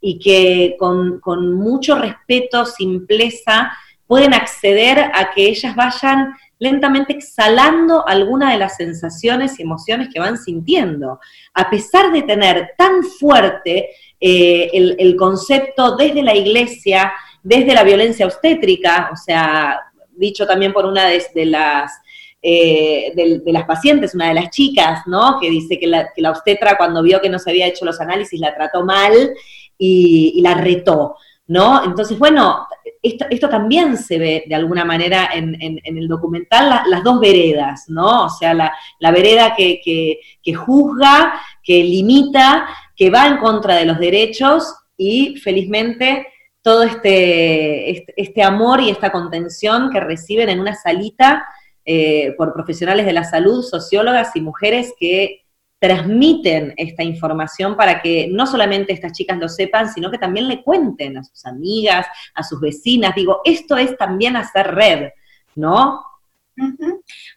[0.00, 3.70] y que con, con mucho respeto, simpleza,
[4.06, 10.20] pueden acceder a que ellas vayan lentamente exhalando alguna de las sensaciones y emociones que
[10.20, 11.20] van sintiendo,
[11.52, 13.90] a pesar de tener tan fuerte
[14.20, 19.78] eh, el, concepto desde la iglesia, desde la violencia obstétrica, o sea,
[20.16, 21.92] dicho también por una de, las
[22.40, 25.38] eh, de, las pacientes, una de las chicas, ¿no?
[25.40, 28.54] Que dice que la, obstetra cuando vio que no se había hecho los análisis la
[28.54, 29.34] trató mal
[29.76, 31.16] y la retó.
[31.46, 31.84] ¿No?
[31.84, 32.66] Entonces, bueno,
[33.02, 38.24] esto, también se ve de alguna manera en, el documental, las dos veredas, ¿no?
[38.24, 40.20] O sea, la, vereda que,
[40.54, 42.66] juzga, que limita,
[42.96, 46.26] que va en contra de los derechos y felizmente
[46.62, 51.46] todo este, este, este amor y esta contención que reciben en una salita
[51.84, 55.43] eh, por profesionales de la salud, sociólogas y mujeres que
[55.84, 60.62] transmiten esta información para que no solamente estas chicas lo sepan, sino que también le
[60.62, 63.14] cuenten a sus amigas, a sus vecinas.
[63.14, 65.10] Digo, esto es también hacer red,
[65.54, 66.02] ¿no?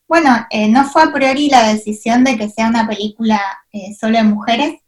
[0.08, 3.42] Bueno, eh, no fue a priori la decisión de que sea una película
[3.74, 4.80] eh, solo de mujeres,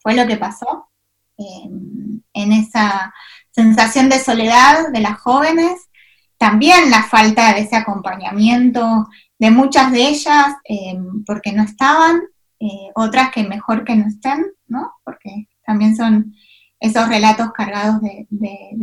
[0.00, 0.88] fue lo que pasó
[1.36, 3.12] en esa
[3.52, 5.88] sensación de soledad de las jóvenes,
[6.36, 9.06] también la falta de ese acompañamiento
[9.38, 12.22] de muchas de ellas, eh, porque no estaban,
[12.64, 14.94] eh, otras que mejor que no estén, ¿no?
[15.04, 16.34] Porque también son
[16.80, 18.26] esos relatos cargados de,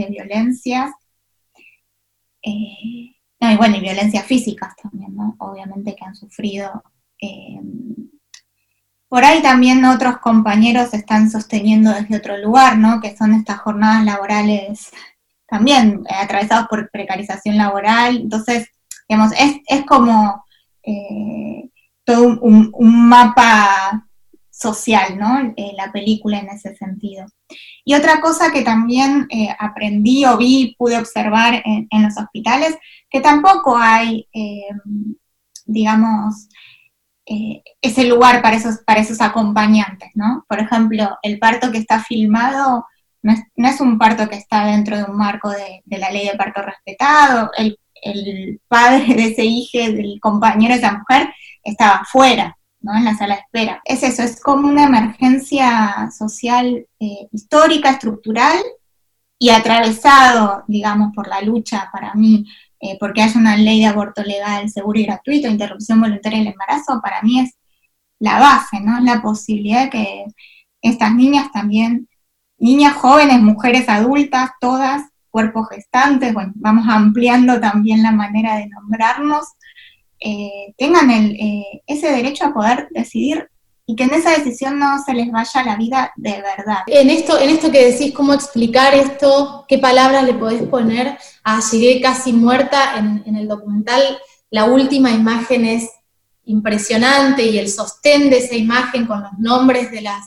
[0.07, 0.91] violencias.
[2.43, 5.35] Eh, y bueno, y violencias físicas también, ¿no?
[5.39, 6.83] Obviamente que han sufrido.
[7.19, 7.59] Eh,
[9.07, 13.01] por ahí también otros compañeros están sosteniendo desde otro lugar, ¿no?
[13.01, 14.91] Que son estas jornadas laborales
[15.47, 18.17] también atravesadas por precarización laboral.
[18.17, 18.67] Entonces,
[19.09, 20.45] digamos, es, es como
[22.05, 22.71] todo un,
[23.09, 24.07] mapa
[24.49, 25.53] social, ¿no?
[25.57, 27.25] Eh, la película en ese sentido.
[27.83, 32.77] Y otra cosa que también eh, aprendí o vi, pude observar en, los hospitales,
[33.09, 34.69] que tampoco hay, eh,
[35.65, 36.47] digamos,
[37.81, 40.43] ese lugar para esos, para esos acompañantes, ¿no?
[40.49, 42.85] Por ejemplo, el parto que está filmado
[43.23, 46.61] no es, un parto que está dentro de un marco de, la ley de parto
[46.61, 51.33] respetado, el, el padre de ese hijo, del compañero de esa mujer,
[51.63, 52.95] estaba fuera, ¿no?
[52.95, 53.81] En la sala de espera.
[53.85, 58.61] Es eso, es como una emergencia social eh, histórica, estructural,
[59.41, 62.45] y atravesado, digamos, por la lucha para mí,
[62.79, 67.01] eh, porque hay una ley de aborto legal, seguro y gratuito, interrupción voluntaria del embarazo,
[67.01, 67.55] para mí es
[68.19, 68.99] la base, ¿no?
[68.99, 70.25] La posibilidad de que
[70.83, 72.07] estas niñas también,
[72.59, 75.01] niñas jóvenes, mujeres adultas, todas,
[75.31, 79.47] cuerpos gestantes, bueno, vamos ampliando también la manera de nombrarnos,
[80.21, 83.49] eh, tengan eh, ese derecho a poder decidir
[83.85, 86.83] y que en esa decisión no se les vaya la vida de verdad.
[86.87, 89.65] En esto, en esto que decís, ¿cómo explicar esto?
[89.67, 94.19] ¿Qué palabras le podés poner a Llegué casi muerta en, en el documental?
[94.49, 95.89] La última imagen es
[96.45, 100.25] impresionante y el sostén de esa imagen con los nombres de las,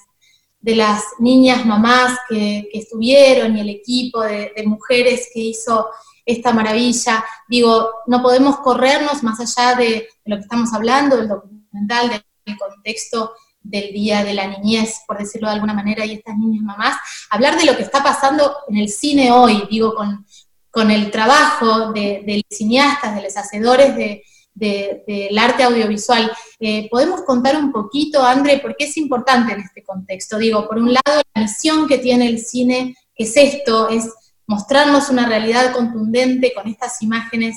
[0.61, 5.87] de las niñas mamás que, estuvieron y el equipo de, mujeres que hizo
[6.25, 7.25] esta maravilla.
[7.49, 12.11] Digo, no podemos corrernos más allá de, lo que estamos hablando, del documental,
[12.45, 16.63] del contexto del Día de la Niñez, por decirlo de alguna manera, y estas niñas
[16.63, 16.97] mamás,
[17.31, 20.27] hablar de lo que está pasando en el cine hoy, digo, con,
[20.71, 24.23] con el trabajo de, de los cineastas, de los hacedores de,
[24.55, 26.31] del arte audiovisual.
[26.61, 30.39] Eh, ¿Podemos contar un poquito, André, por qué es importante en este contexto?
[30.39, 34.09] Digo, por un lado, la misión que tiene el cine, que es esto, es
[34.47, 37.57] mostrarnos una realidad contundente con estas imágenes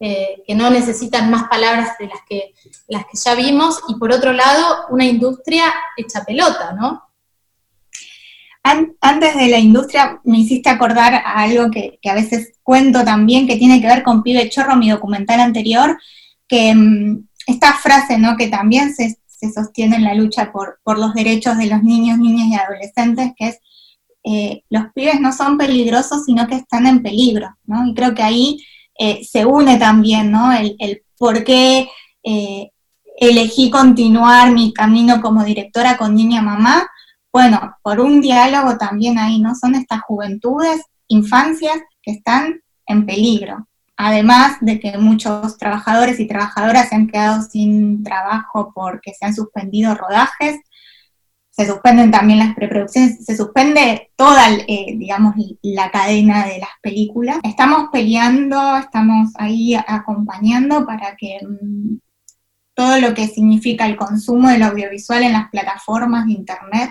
[0.00, 2.54] eh, que no necesitan más palabras de las que,
[2.88, 7.02] las que ya vimos, y por otro lado, una industria hecha pelota, ¿no?
[8.64, 13.46] Antes de la industria me hiciste acordar a algo que, que, a veces cuento también,
[13.46, 15.98] que tiene que ver con Pibe Chorro, mi documental anterior,
[16.46, 18.36] que mm, esta frase, ¿no?
[18.36, 19.18] Que también se,
[19.52, 23.58] sostiene en la lucha por, los derechos de los niños, niñas y adolescentes, que es
[24.24, 27.86] eh, los pibes no son peligrosos, sino que están en peligro, ¿no?
[27.86, 28.58] Y creo que ahí
[28.98, 30.52] eh, se une también, ¿no?
[30.52, 31.88] El, por qué
[32.22, 32.70] eh,
[33.16, 36.88] elegí continuar mi camino como directora con Niña Mamá,
[37.32, 39.54] bueno, por un diálogo también ahí, ¿no?
[39.54, 43.66] Son estas juventudes, infancias que están en peligro
[43.96, 49.34] además de que muchos trabajadores y trabajadoras se han quedado sin trabajo porque se han
[49.34, 50.58] suspendido rodajes,
[51.54, 57.38] se suspenden también las preproducciones, se suspende toda, eh, digamos, la cadena de las películas.
[57.44, 61.98] Estamos peleando, estamos ahí acompañando para que mm,
[62.74, 66.90] todo lo que significa el consumo del audiovisual en las plataformas de Internet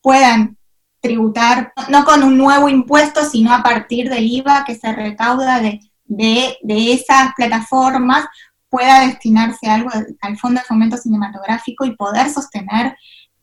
[0.00, 0.56] puedan
[1.00, 5.80] tributar, no con un nuevo impuesto, sino a partir del IVA que se recauda de
[6.08, 8.26] de, esas plataformas
[8.68, 9.90] pueda destinarse algo
[10.20, 12.96] al Fondo de Fomento Cinematográfico y poder sostener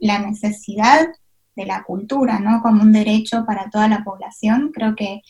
[0.05, 1.07] la necesidad
[1.55, 2.61] de la cultura, ¿no?
[2.61, 4.71] Como un derecho para toda la población.
[4.73, 5.21] Creo que,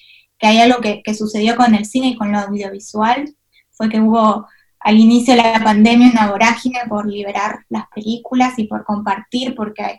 [0.41, 3.35] hay algo que, sucedió con el cine y con lo audiovisual,
[3.71, 4.47] fue que hubo
[4.79, 9.97] al inicio de la pandemia una vorágine por liberar las películas y por compartir, porque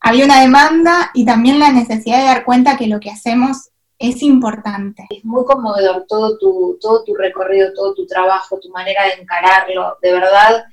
[0.00, 4.22] había una demanda y también la necesidad de dar cuenta que lo que hacemos es
[4.22, 5.06] importante.
[5.10, 9.96] Es muy conmovedor todo tu, todo tu recorrido, todo tu trabajo, tu manera de encararlo.
[10.02, 10.64] De verdad,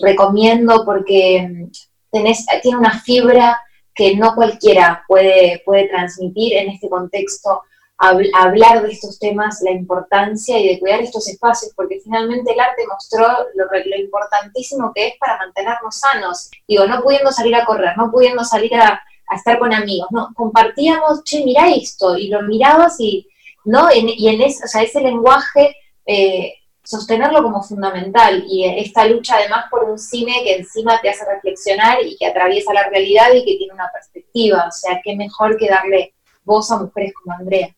[0.00, 1.68] recomiendo porque
[2.16, 3.60] tenés, tiene una fibra
[3.94, 7.62] que no cualquiera puede, puede transmitir en este contexto,
[7.98, 12.82] hablar de estos temas, la importancia y de cuidar estos espacios, porque finalmente el arte
[12.86, 16.50] mostró lo, importantísimo que es para mantenernos sanos.
[16.68, 19.00] Digo, no pudiendo salir a correr, no pudiendo salir a,
[19.34, 20.28] estar con amigos, ¿no?
[20.36, 23.26] Compartíamos, che, mira esto, y lo mirabas y,
[23.64, 23.88] ¿no?
[23.92, 25.74] y en ese, o sea, ese lenguaje,
[26.06, 26.54] eh,
[26.86, 31.98] sostenerlo como fundamental, y esta lucha además por un cine que encima te hace reflexionar
[32.04, 35.68] y que atraviesa la realidad y que tiene una perspectiva, o sea, qué mejor que
[35.68, 36.14] darle
[36.44, 37.74] voz a mujeres como Andrea.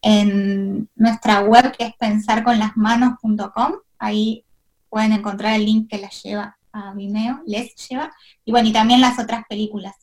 [0.00, 4.44] En nuestra web que es pensarconlasmanos.com, ahí
[4.88, 8.12] pueden encontrar el link que las lleva a Vimeo, les lleva,
[8.44, 9.94] y bueno, y también las otras películas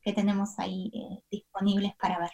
[0.00, 2.30] que tenemos ahí eh, disponibles para ver.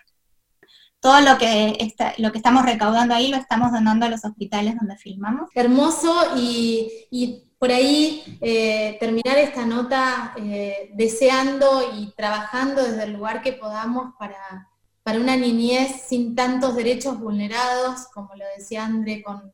[1.03, 4.77] Todo lo que, está, lo que estamos recaudando ahí lo estamos donando a los hospitales
[4.77, 5.51] donde filmamos.
[5.53, 13.43] Hermoso y, por ahí eh, terminar esta nota eh, deseando y trabajando desde el lugar
[13.43, 14.69] que podamos para,
[15.03, 19.53] para una niñez sin tantos derechos vulnerados, como lo decía André con,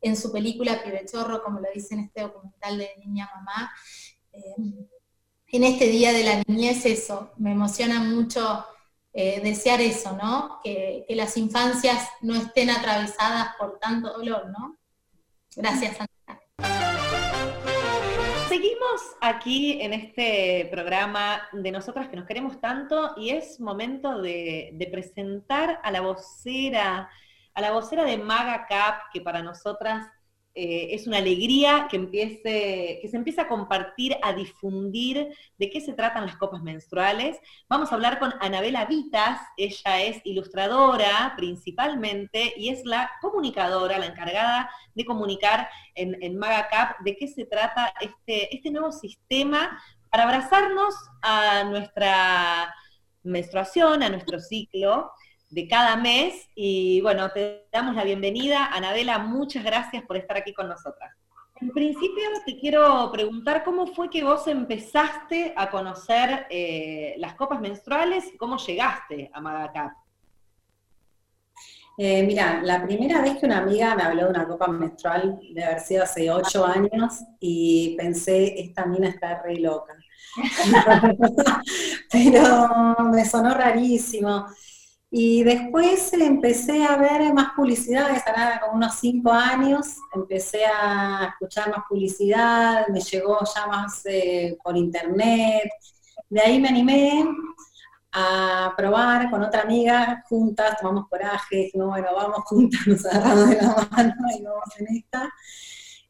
[0.00, 3.72] en su película Pibechorro, como lo dice en este documental de Niña Mamá
[5.54, 8.64] en este Día de la Niñez eso, me emociona mucho
[9.16, 10.58] eh, desear eso, ¿no?
[10.64, 14.76] Que, las infancias no estén atravesadas por tanto dolor, ¿no?
[15.54, 16.42] Gracias, Sandra.
[18.48, 24.70] Seguimos aquí en este programa de nosotras que nos queremos tanto y es momento de,
[24.74, 27.08] de presentar a la vocera,
[27.54, 30.08] a la vocera de Maga Cap, que para nosotras
[30.56, 36.26] eh, es una alegría que, se empiece a compartir, a difundir de qué se tratan
[36.26, 37.36] las copas menstruales.
[37.68, 44.06] Vamos a hablar con Anabela Vitas, ella es ilustradora principalmente y es la comunicadora, la
[44.06, 50.22] encargada de comunicar en, en MagaCap de qué se trata este, este nuevo sistema para
[50.22, 52.72] abrazarnos a nuestra
[53.24, 55.10] menstruación, a nuestro ciclo
[55.54, 56.48] de cada mes.
[56.54, 58.66] Y bueno, te damos la bienvenida.
[58.66, 61.14] Anabela, muchas gracias por estar aquí con nosotras.
[61.60, 67.60] En principio te quiero preguntar cómo fue que vos empezaste a conocer eh, las copas
[67.60, 69.92] menstruales y cómo llegaste a Magacap.
[71.96, 75.62] Eh, mira, la primera vez que una amiga me habló de una copa menstrual de
[75.62, 79.94] haber sido hace ocho años y pensé, esta mina está re loca.
[82.10, 84.46] Pero me sonó rarísimo.
[85.16, 91.70] Y después empecé a ver más publicidad, estará como unos cinco años, empecé a escuchar
[91.70, 95.70] más publicidad, me llegó ya más eh, por internet.
[96.28, 97.24] De ahí me animé
[98.10, 103.56] a probar con otra amiga, juntas, tomamos coraje, dijimos, bueno, vamos juntas, nos agarramos de
[103.62, 105.32] la mano y vamos en esta.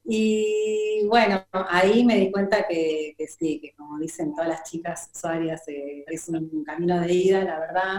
[0.02, 5.68] Y bueno, ahí me di cuenta que, sí, que como dicen todas las chicas usuarias,
[5.68, 7.96] eh, es un camino de ida, la verdad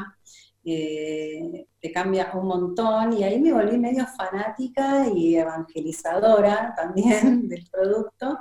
[0.67, 7.67] eh, te cambia un montón y ahí me volví medio fanática y evangelizadora también del
[7.71, 8.39] producto.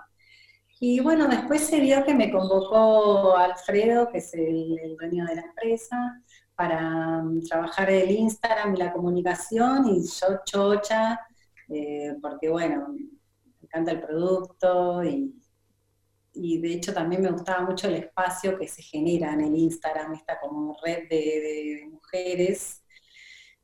[0.81, 5.43] Y bueno, después se vio que me convocó Alfredo, que es el, dueño de la
[5.43, 6.22] empresa,
[6.55, 11.20] para um, trabajar el Instagram y la comunicación y yo chocha,
[11.68, 13.09] eh, porque bueno, me
[13.62, 15.35] encanta el producto y,
[16.35, 20.14] y de hecho también me gustaba mucho el espacio que se genera en el Instagram,
[20.14, 22.80] esta como red de, mujeres.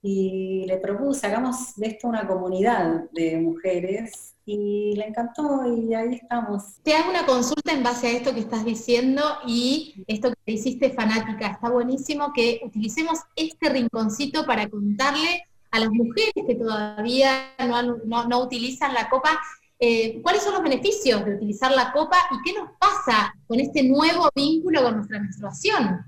[0.03, 6.14] Y le propuse, hagamos de esto una comunidad de mujeres y le encantó y ahí
[6.14, 6.77] estamos.
[6.83, 10.91] Te hago una consulta en base a esto que estás diciendo y esto que hiciste
[10.91, 11.49] fanática.
[11.49, 18.43] Está buenísimo que utilicemos este rinconcito para contarle a las mujeres que todavía no, no
[18.43, 19.39] utilizan la copa
[19.83, 23.83] eh, cuáles son los beneficios de utilizar la copa y qué nos pasa con este
[23.83, 26.05] nuevo vínculo con nuestra menstruación.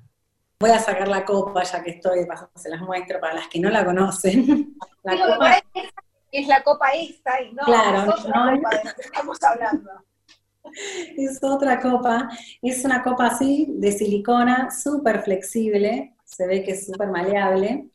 [0.61, 3.70] Voy a sacar la copa ya que estoy, se las muestro para las que no
[3.70, 4.77] la conocen.
[5.05, 5.61] La copa
[6.31, 9.91] es, la copa esta y no, claro, es otra copa de la que estamos hablando.
[11.16, 12.29] Es otra copa,
[12.62, 17.91] es una copa así de silicona, súper flexible, se ve que es súper maleable,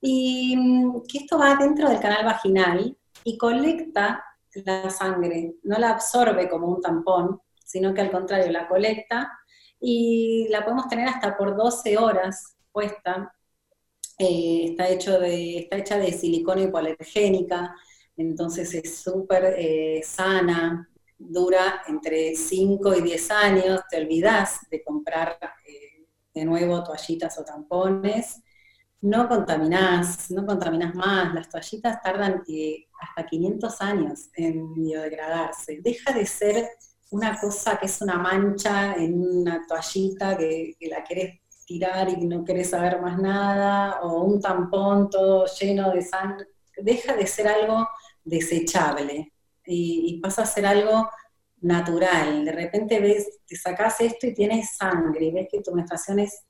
[0.00, 4.24] y mm, que esto va dentro del canal vaginal y colecta
[4.64, 9.30] la sangre, no la absorbe como un tampón, sino que al contrario la colecta
[9.80, 13.34] y la podemos tener hasta por 12 horas puesta.
[14.18, 17.74] Eh, está, hecho de, está hecha de silicona hipoalergénica,
[18.16, 20.88] entonces es súper eh, sana,
[21.18, 27.44] dura entre 5 y 10 años, te olvidas de comprar eh, de nuevo toallitas o
[27.44, 28.42] tampones
[29.02, 35.80] no contaminás, no contaminás más, las toallitas tardan eh, hasta 500 años en biodegradarse.
[35.82, 36.68] Deja de ser
[37.10, 42.44] una cosa que es una mancha en una toallita que, la querés tirar y no
[42.44, 46.48] querés saber más nada, o un tampón todo lleno de sangre.
[46.76, 47.88] Deja de ser algo
[48.24, 49.32] desechable
[49.66, 51.08] y, pasa a ser algo
[51.60, 52.44] natural.
[52.44, 56.44] De repente ves, te sacás esto y tienes sangre, y ves que tu menstruación es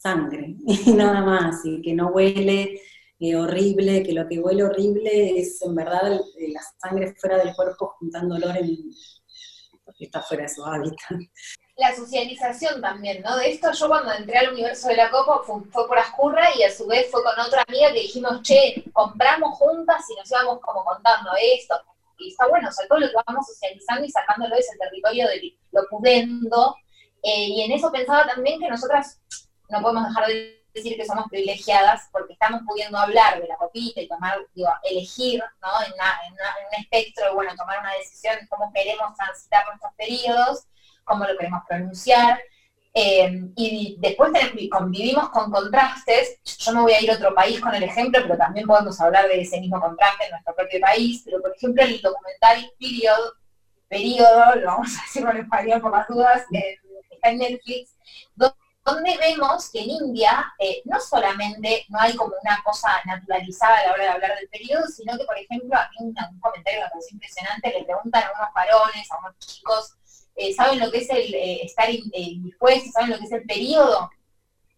[0.00, 2.80] sangre y nada más, y que no huele
[3.20, 7.94] eh, horrible, que lo que huele horrible es en verdad la sangre fuera del cuerpo
[7.98, 8.78] juntando olor en,
[9.84, 11.18] porque está fuera de su hábitat.
[11.76, 13.36] La socialización también, ¿no?
[13.36, 16.70] De esto yo cuando entré al universo de la copa fue, por Ascurra y a
[16.70, 20.84] su vez fue con otra amiga que dijimos, che, compramos juntas y nos íbamos como
[20.84, 21.74] contando esto.
[22.18, 25.26] Y está bueno, o sea, todo lo que vamos socializando y sacándolo de ese territorio
[25.28, 26.76] de lo pudendo.
[27.22, 29.18] Eh, y en eso pensaba también que nosotras
[29.70, 34.00] no podemos dejar de decir que somos privilegiadas porque estamos pudiendo hablar de la copita
[34.00, 35.68] y tomar, digo, elegir, ¿no?
[35.86, 40.66] En, un espectro, bueno, tomar una decisión de cómo queremos transitar nuestros periodos,
[41.04, 42.40] cómo lo queremos pronunciar.
[42.92, 44.32] Eh, y después
[44.70, 46.40] convivimos con contrastes.
[46.58, 49.28] Yo no voy a ir a otro país con el ejemplo, pero también podemos hablar
[49.28, 51.22] de ese mismo contraste en nuestro propio país.
[51.24, 53.32] Pero, por ejemplo, el documental Period,
[53.88, 56.42] periodo, lo vamos a decirlo en español por las dudas,
[57.10, 57.96] está en Netflix,
[58.84, 63.86] donde vemos que en India eh, no solamente no hay como una cosa naturalizada a
[63.86, 66.84] la hora de hablar del periodo, sino que, por ejemplo, a mí un, comentario que
[66.84, 69.94] me parece impresionante, le preguntan a unos varones, a unos chicos,
[70.34, 72.90] eh, ¿saben lo que es el eh, estar indispuesto?
[72.92, 74.10] ¿Saben lo que es el periodo?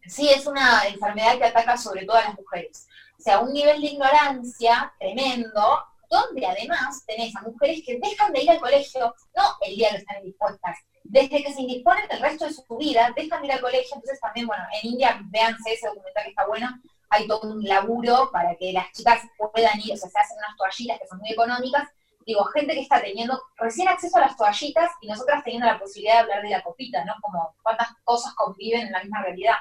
[0.06, 2.88] Sí, es una enfermedad que ataca sobre todo a las mujeres.
[3.18, 8.42] O sea, un nivel de ignorancia tremendo, donde además tenés a mujeres que dejan de
[8.42, 12.46] ir al colegio, no el día que están indispuestas, desde que se indisponen el resto
[12.46, 15.88] de su vida, dejan de ir al colegio, entonces también, bueno, en India, véanse ese
[15.88, 16.68] documental que está bueno,
[17.10, 20.56] hay todo un laburo para que las chicas puedan ir, o sea, se hacen unas
[20.56, 21.88] toallitas que son muy económicas,
[22.26, 26.14] digo, gente que está teniendo recién acceso a las toallitas y nosotras teniendo la posibilidad
[26.14, 27.14] de hablar de la copita, ¿no?
[27.20, 29.56] Como cuántas cosas conviven en la misma realidad.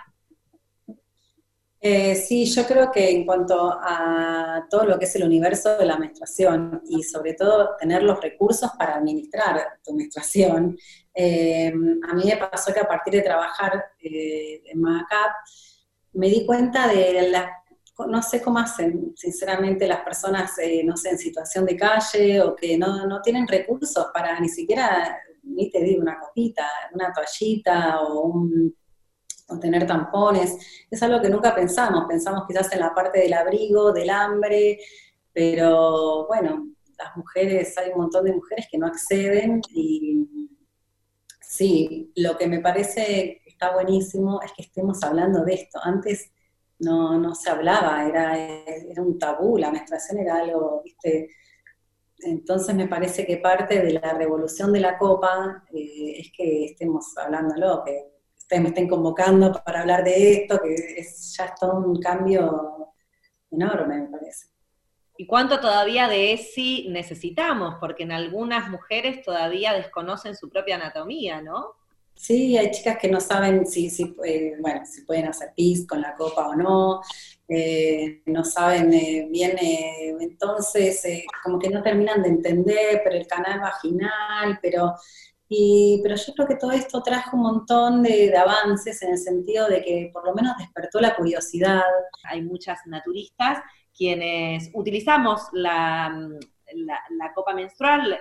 [1.83, 5.85] Eh, sí, yo creo que en cuanto a todo lo que es el universo de
[5.87, 10.77] la menstruación y sobre todo tener los recursos para administrar tu menstruación,
[11.13, 11.73] eh,
[12.09, 15.31] a mí me pasó que a partir de trabajar eh, en Macap,
[16.13, 17.51] me di cuenta de la,
[18.07, 20.53] no sé cómo hacen, sinceramente, las personas,
[20.83, 25.17] no sé, en situación de calle o que no, no tienen recursos para ni siquiera,
[25.43, 28.75] ni te digo, una copita, una toallita o un
[29.51, 33.91] o tener tampones, es algo que nunca pensamos, pensamos quizás en la parte del abrigo,
[33.91, 34.79] del hambre,
[35.33, 40.49] pero bueno, las mujeres, hay un montón de mujeres que no acceden y
[41.51, 45.79] sí, lo que me parece que está buenísimo es que estemos hablando de esto.
[45.83, 46.31] Antes
[46.79, 51.29] no, no se hablaba, era, era un tabú, la menstruación era algo, viste,
[52.19, 57.17] entonces me parece que parte de la revolución de la copa eh, es que estemos
[57.17, 61.99] hablándolo, que me estén convocando para hablar de esto, que es, ya es todo un
[61.99, 62.93] cambio
[63.49, 64.50] enorme, me parece.
[65.21, 67.75] ¿Y cuánto todavía de ESI necesitamos?
[67.79, 71.75] Porque en algunas mujeres todavía desconocen su propia anatomía, ¿no?
[72.15, 76.01] Sí, hay chicas que no saben si, si, eh, bueno, si pueden hacer pis con
[76.01, 77.01] la copa o no,
[77.47, 79.57] eh, no saben eh, bien,
[80.19, 81.03] entonces
[81.43, 84.95] como que no terminan de entender, pero el canal vaginal, pero
[86.01, 89.83] pero yo creo que todo esto trajo un montón de, avances en el sentido de
[89.83, 91.81] que por lo menos despertó la curiosidad.
[92.23, 93.59] Hay muchas naturistas
[94.01, 96.11] quienes utilizamos la,
[97.35, 98.17] copa menstrual,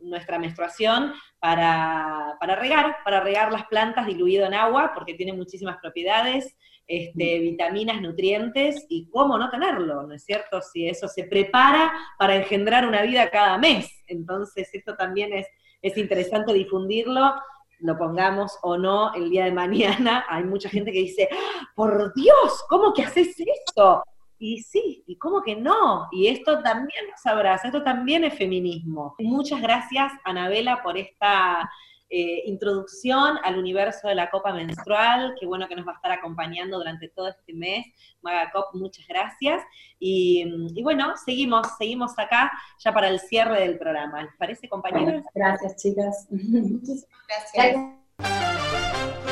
[0.00, 6.56] nuestra menstruación, para, regar, para regar las plantas diluido en agua, porque tiene muchísimas propiedades,
[6.86, 10.60] este, vitaminas, nutrientes, y cómo no tenerlo, ¿no es cierto?
[10.60, 13.90] Si eso se prepara para engendrar una vida cada mes.
[14.06, 15.46] Entonces, esto también es
[15.84, 17.34] es interesante difundirlo,
[17.80, 20.24] lo pongamos o no el día de mañana.
[20.30, 21.28] Hay mucha gente que dice,
[21.76, 24.02] por Dios, ¿cómo que haces eso?
[24.38, 26.08] Y sí, ¿y cómo que no?
[26.12, 29.14] Y esto también nos abraza, esto también es feminismo.
[29.18, 31.70] Muchas gracias, Anabela, por esta
[32.10, 35.34] eh, introducción al universo de la copa menstrual.
[35.40, 37.86] Qué bueno que nos va a estar acompañando durante todo este mes.
[38.22, 39.62] Maga Cop, muchas gracias.
[39.98, 44.22] Y, bueno, seguimos, seguimos acá ya para el cierre del programa.
[44.22, 45.24] ¿Les parece, compañeros?
[45.34, 46.28] Gracias, chicas.
[46.30, 49.23] Muchísimas gracias.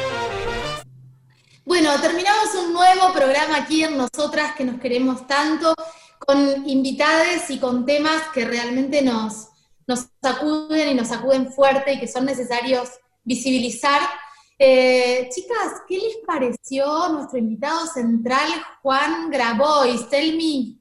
[1.72, 5.74] Bueno, terminamos un nuevo programa aquí en Nosotras que nos queremos tanto,
[6.18, 9.48] con invitades y con temas que realmente nos,
[9.86, 12.90] nos sacuden y nos sacuden fuerte y que son necesarios
[13.24, 14.02] visibilizar.
[14.58, 18.50] Eh, chicas, ¿qué les pareció nuestro invitado central,
[18.82, 20.10] Juan Grabois?
[20.10, 20.78] Tell me.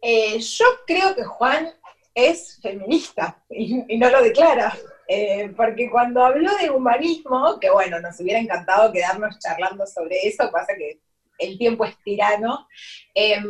[0.00, 1.70] Eh, yo creo que Juan
[2.14, 4.74] es feminista y, no lo declara.
[5.10, 10.50] Eh, porque cuando habló de humanismo, que bueno, nos hubiera encantado quedarnos charlando sobre eso,
[10.52, 11.00] pasa que
[11.38, 12.68] el tiempo es tirano,
[13.14, 13.46] em,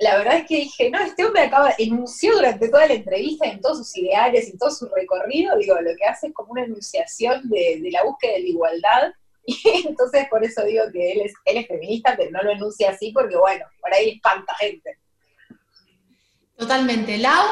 [0.00, 3.60] la verdad es que dije, no, este hombre acaba, enunció durante toda la entrevista en
[3.60, 7.48] todos sus ideales, en todo su recorrido, digo, lo que hace es como una enunciación
[7.48, 9.14] de, la búsqueda de la igualdad,
[9.46, 12.90] y entonces por eso digo que él es, él es feminista, pero no lo enuncia
[12.90, 14.98] así porque, bueno, por ahí espanta gente.
[16.56, 17.16] Totalmente.
[17.16, 17.46] Lau.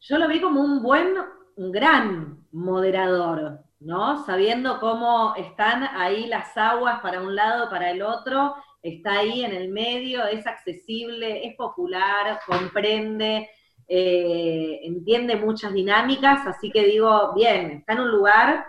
[0.00, 1.14] Yo lo vi como un buen,
[1.56, 4.24] un gran moderador, ¿no?
[4.24, 9.52] Sabiendo cómo están ahí las aguas para un lado, para el otro, está ahí en
[9.52, 13.48] el medio, es accesible, es popular, comprende,
[13.88, 18.64] eh, entiende muchas dinámicas, así que digo, bien, está en un lugar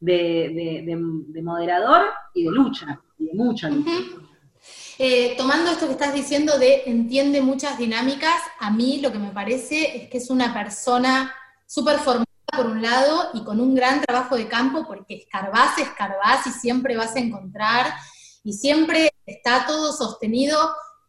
[0.00, 3.90] de, moderador y de lucha, y de mucha lucha.
[4.98, 9.30] Eh, tomando esto que estás diciendo de entiende muchas dinámicas, a mí lo que me
[9.30, 11.32] parece es que es una persona
[11.66, 12.25] súper formada
[12.56, 16.96] por un lado y con un gran trabajo de campo, porque escarbás, escarbás y siempre
[16.96, 17.92] vas a encontrar
[18.42, 20.58] y siempre está todo sostenido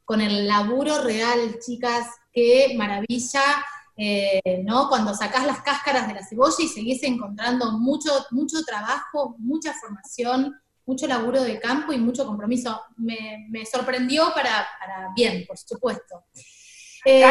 [0.04, 3.42] con el laburo real, chicas, qué maravilla,
[3.98, 4.90] eh, ¿no?
[4.90, 10.56] Cuando sacás las cáscaras de la cebolla y seguís encontrando mucho, mucho trabajo, mucha formación,
[10.86, 12.80] mucho laburo de campo y mucho compromiso.
[12.96, 14.68] Me, sorprendió para,
[15.16, 16.24] bien, por supuesto.
[17.10, 17.24] Eh,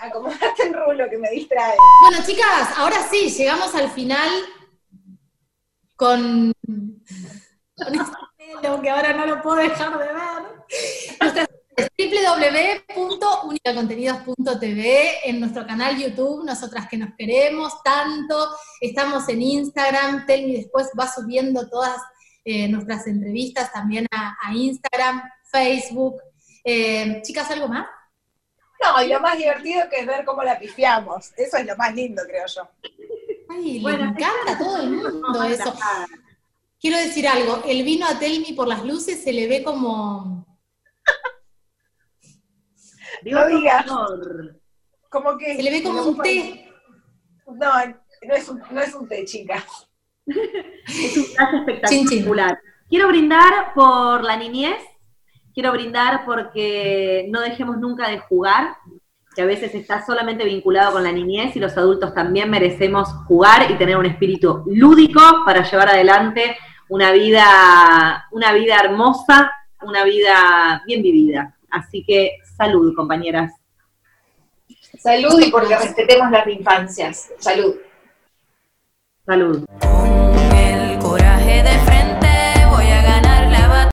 [0.00, 1.76] acomodate el rulo que me distrae.
[2.00, 4.28] Bueno, chicas, ahora sí, llegamos al final
[5.94, 6.52] con,
[8.62, 10.42] lo que ahora no lo puedo dejar de ver.
[12.96, 18.48] www.unicacontenidos.tv, en nuestro canal YouTube, nosotras que nos queremos tanto,
[18.80, 22.00] estamos en Instagram, Telmi después va subiendo todas
[22.44, 26.20] eh, nuestras entrevistas también a, Instagram, Facebook.
[26.64, 27.86] Eh, chicas, ¿algo más?
[28.84, 31.32] No, y lo más divertido que es ver cómo la pifiamos.
[31.36, 32.68] Eso es lo más lindo, creo yo.
[33.48, 35.74] Ay, le encanta a todo el mundo eso.
[36.80, 40.46] Quiero decir algo, el vino a Telmi por las luces se le ve como...
[43.22, 43.86] no digas.
[45.08, 45.56] Como que...
[45.56, 46.70] Se le ve como un té.
[47.46, 47.72] No,
[48.26, 49.88] no es un, no es un té, chicas.
[50.26, 52.58] es un caso espectacular.
[52.88, 54.82] Quiero brindar por la niñez,
[55.54, 58.76] quiero brindar porque no dejemos nunca de jugar,
[59.34, 63.70] que a veces está solamente vinculado con la niñez y los adultos también merecemos jugar
[63.70, 66.56] y tener un espíritu lúdico para llevar adelante
[66.88, 69.50] una vida, una vida hermosa,
[69.82, 71.56] una vida bien vivida.
[71.70, 73.52] Así que salud, compañeras.
[74.98, 77.32] Salud y porque respetemos las infancias.
[77.38, 77.74] Salud.
[79.26, 79.64] Salud.
[79.80, 81.93] Con el coraje de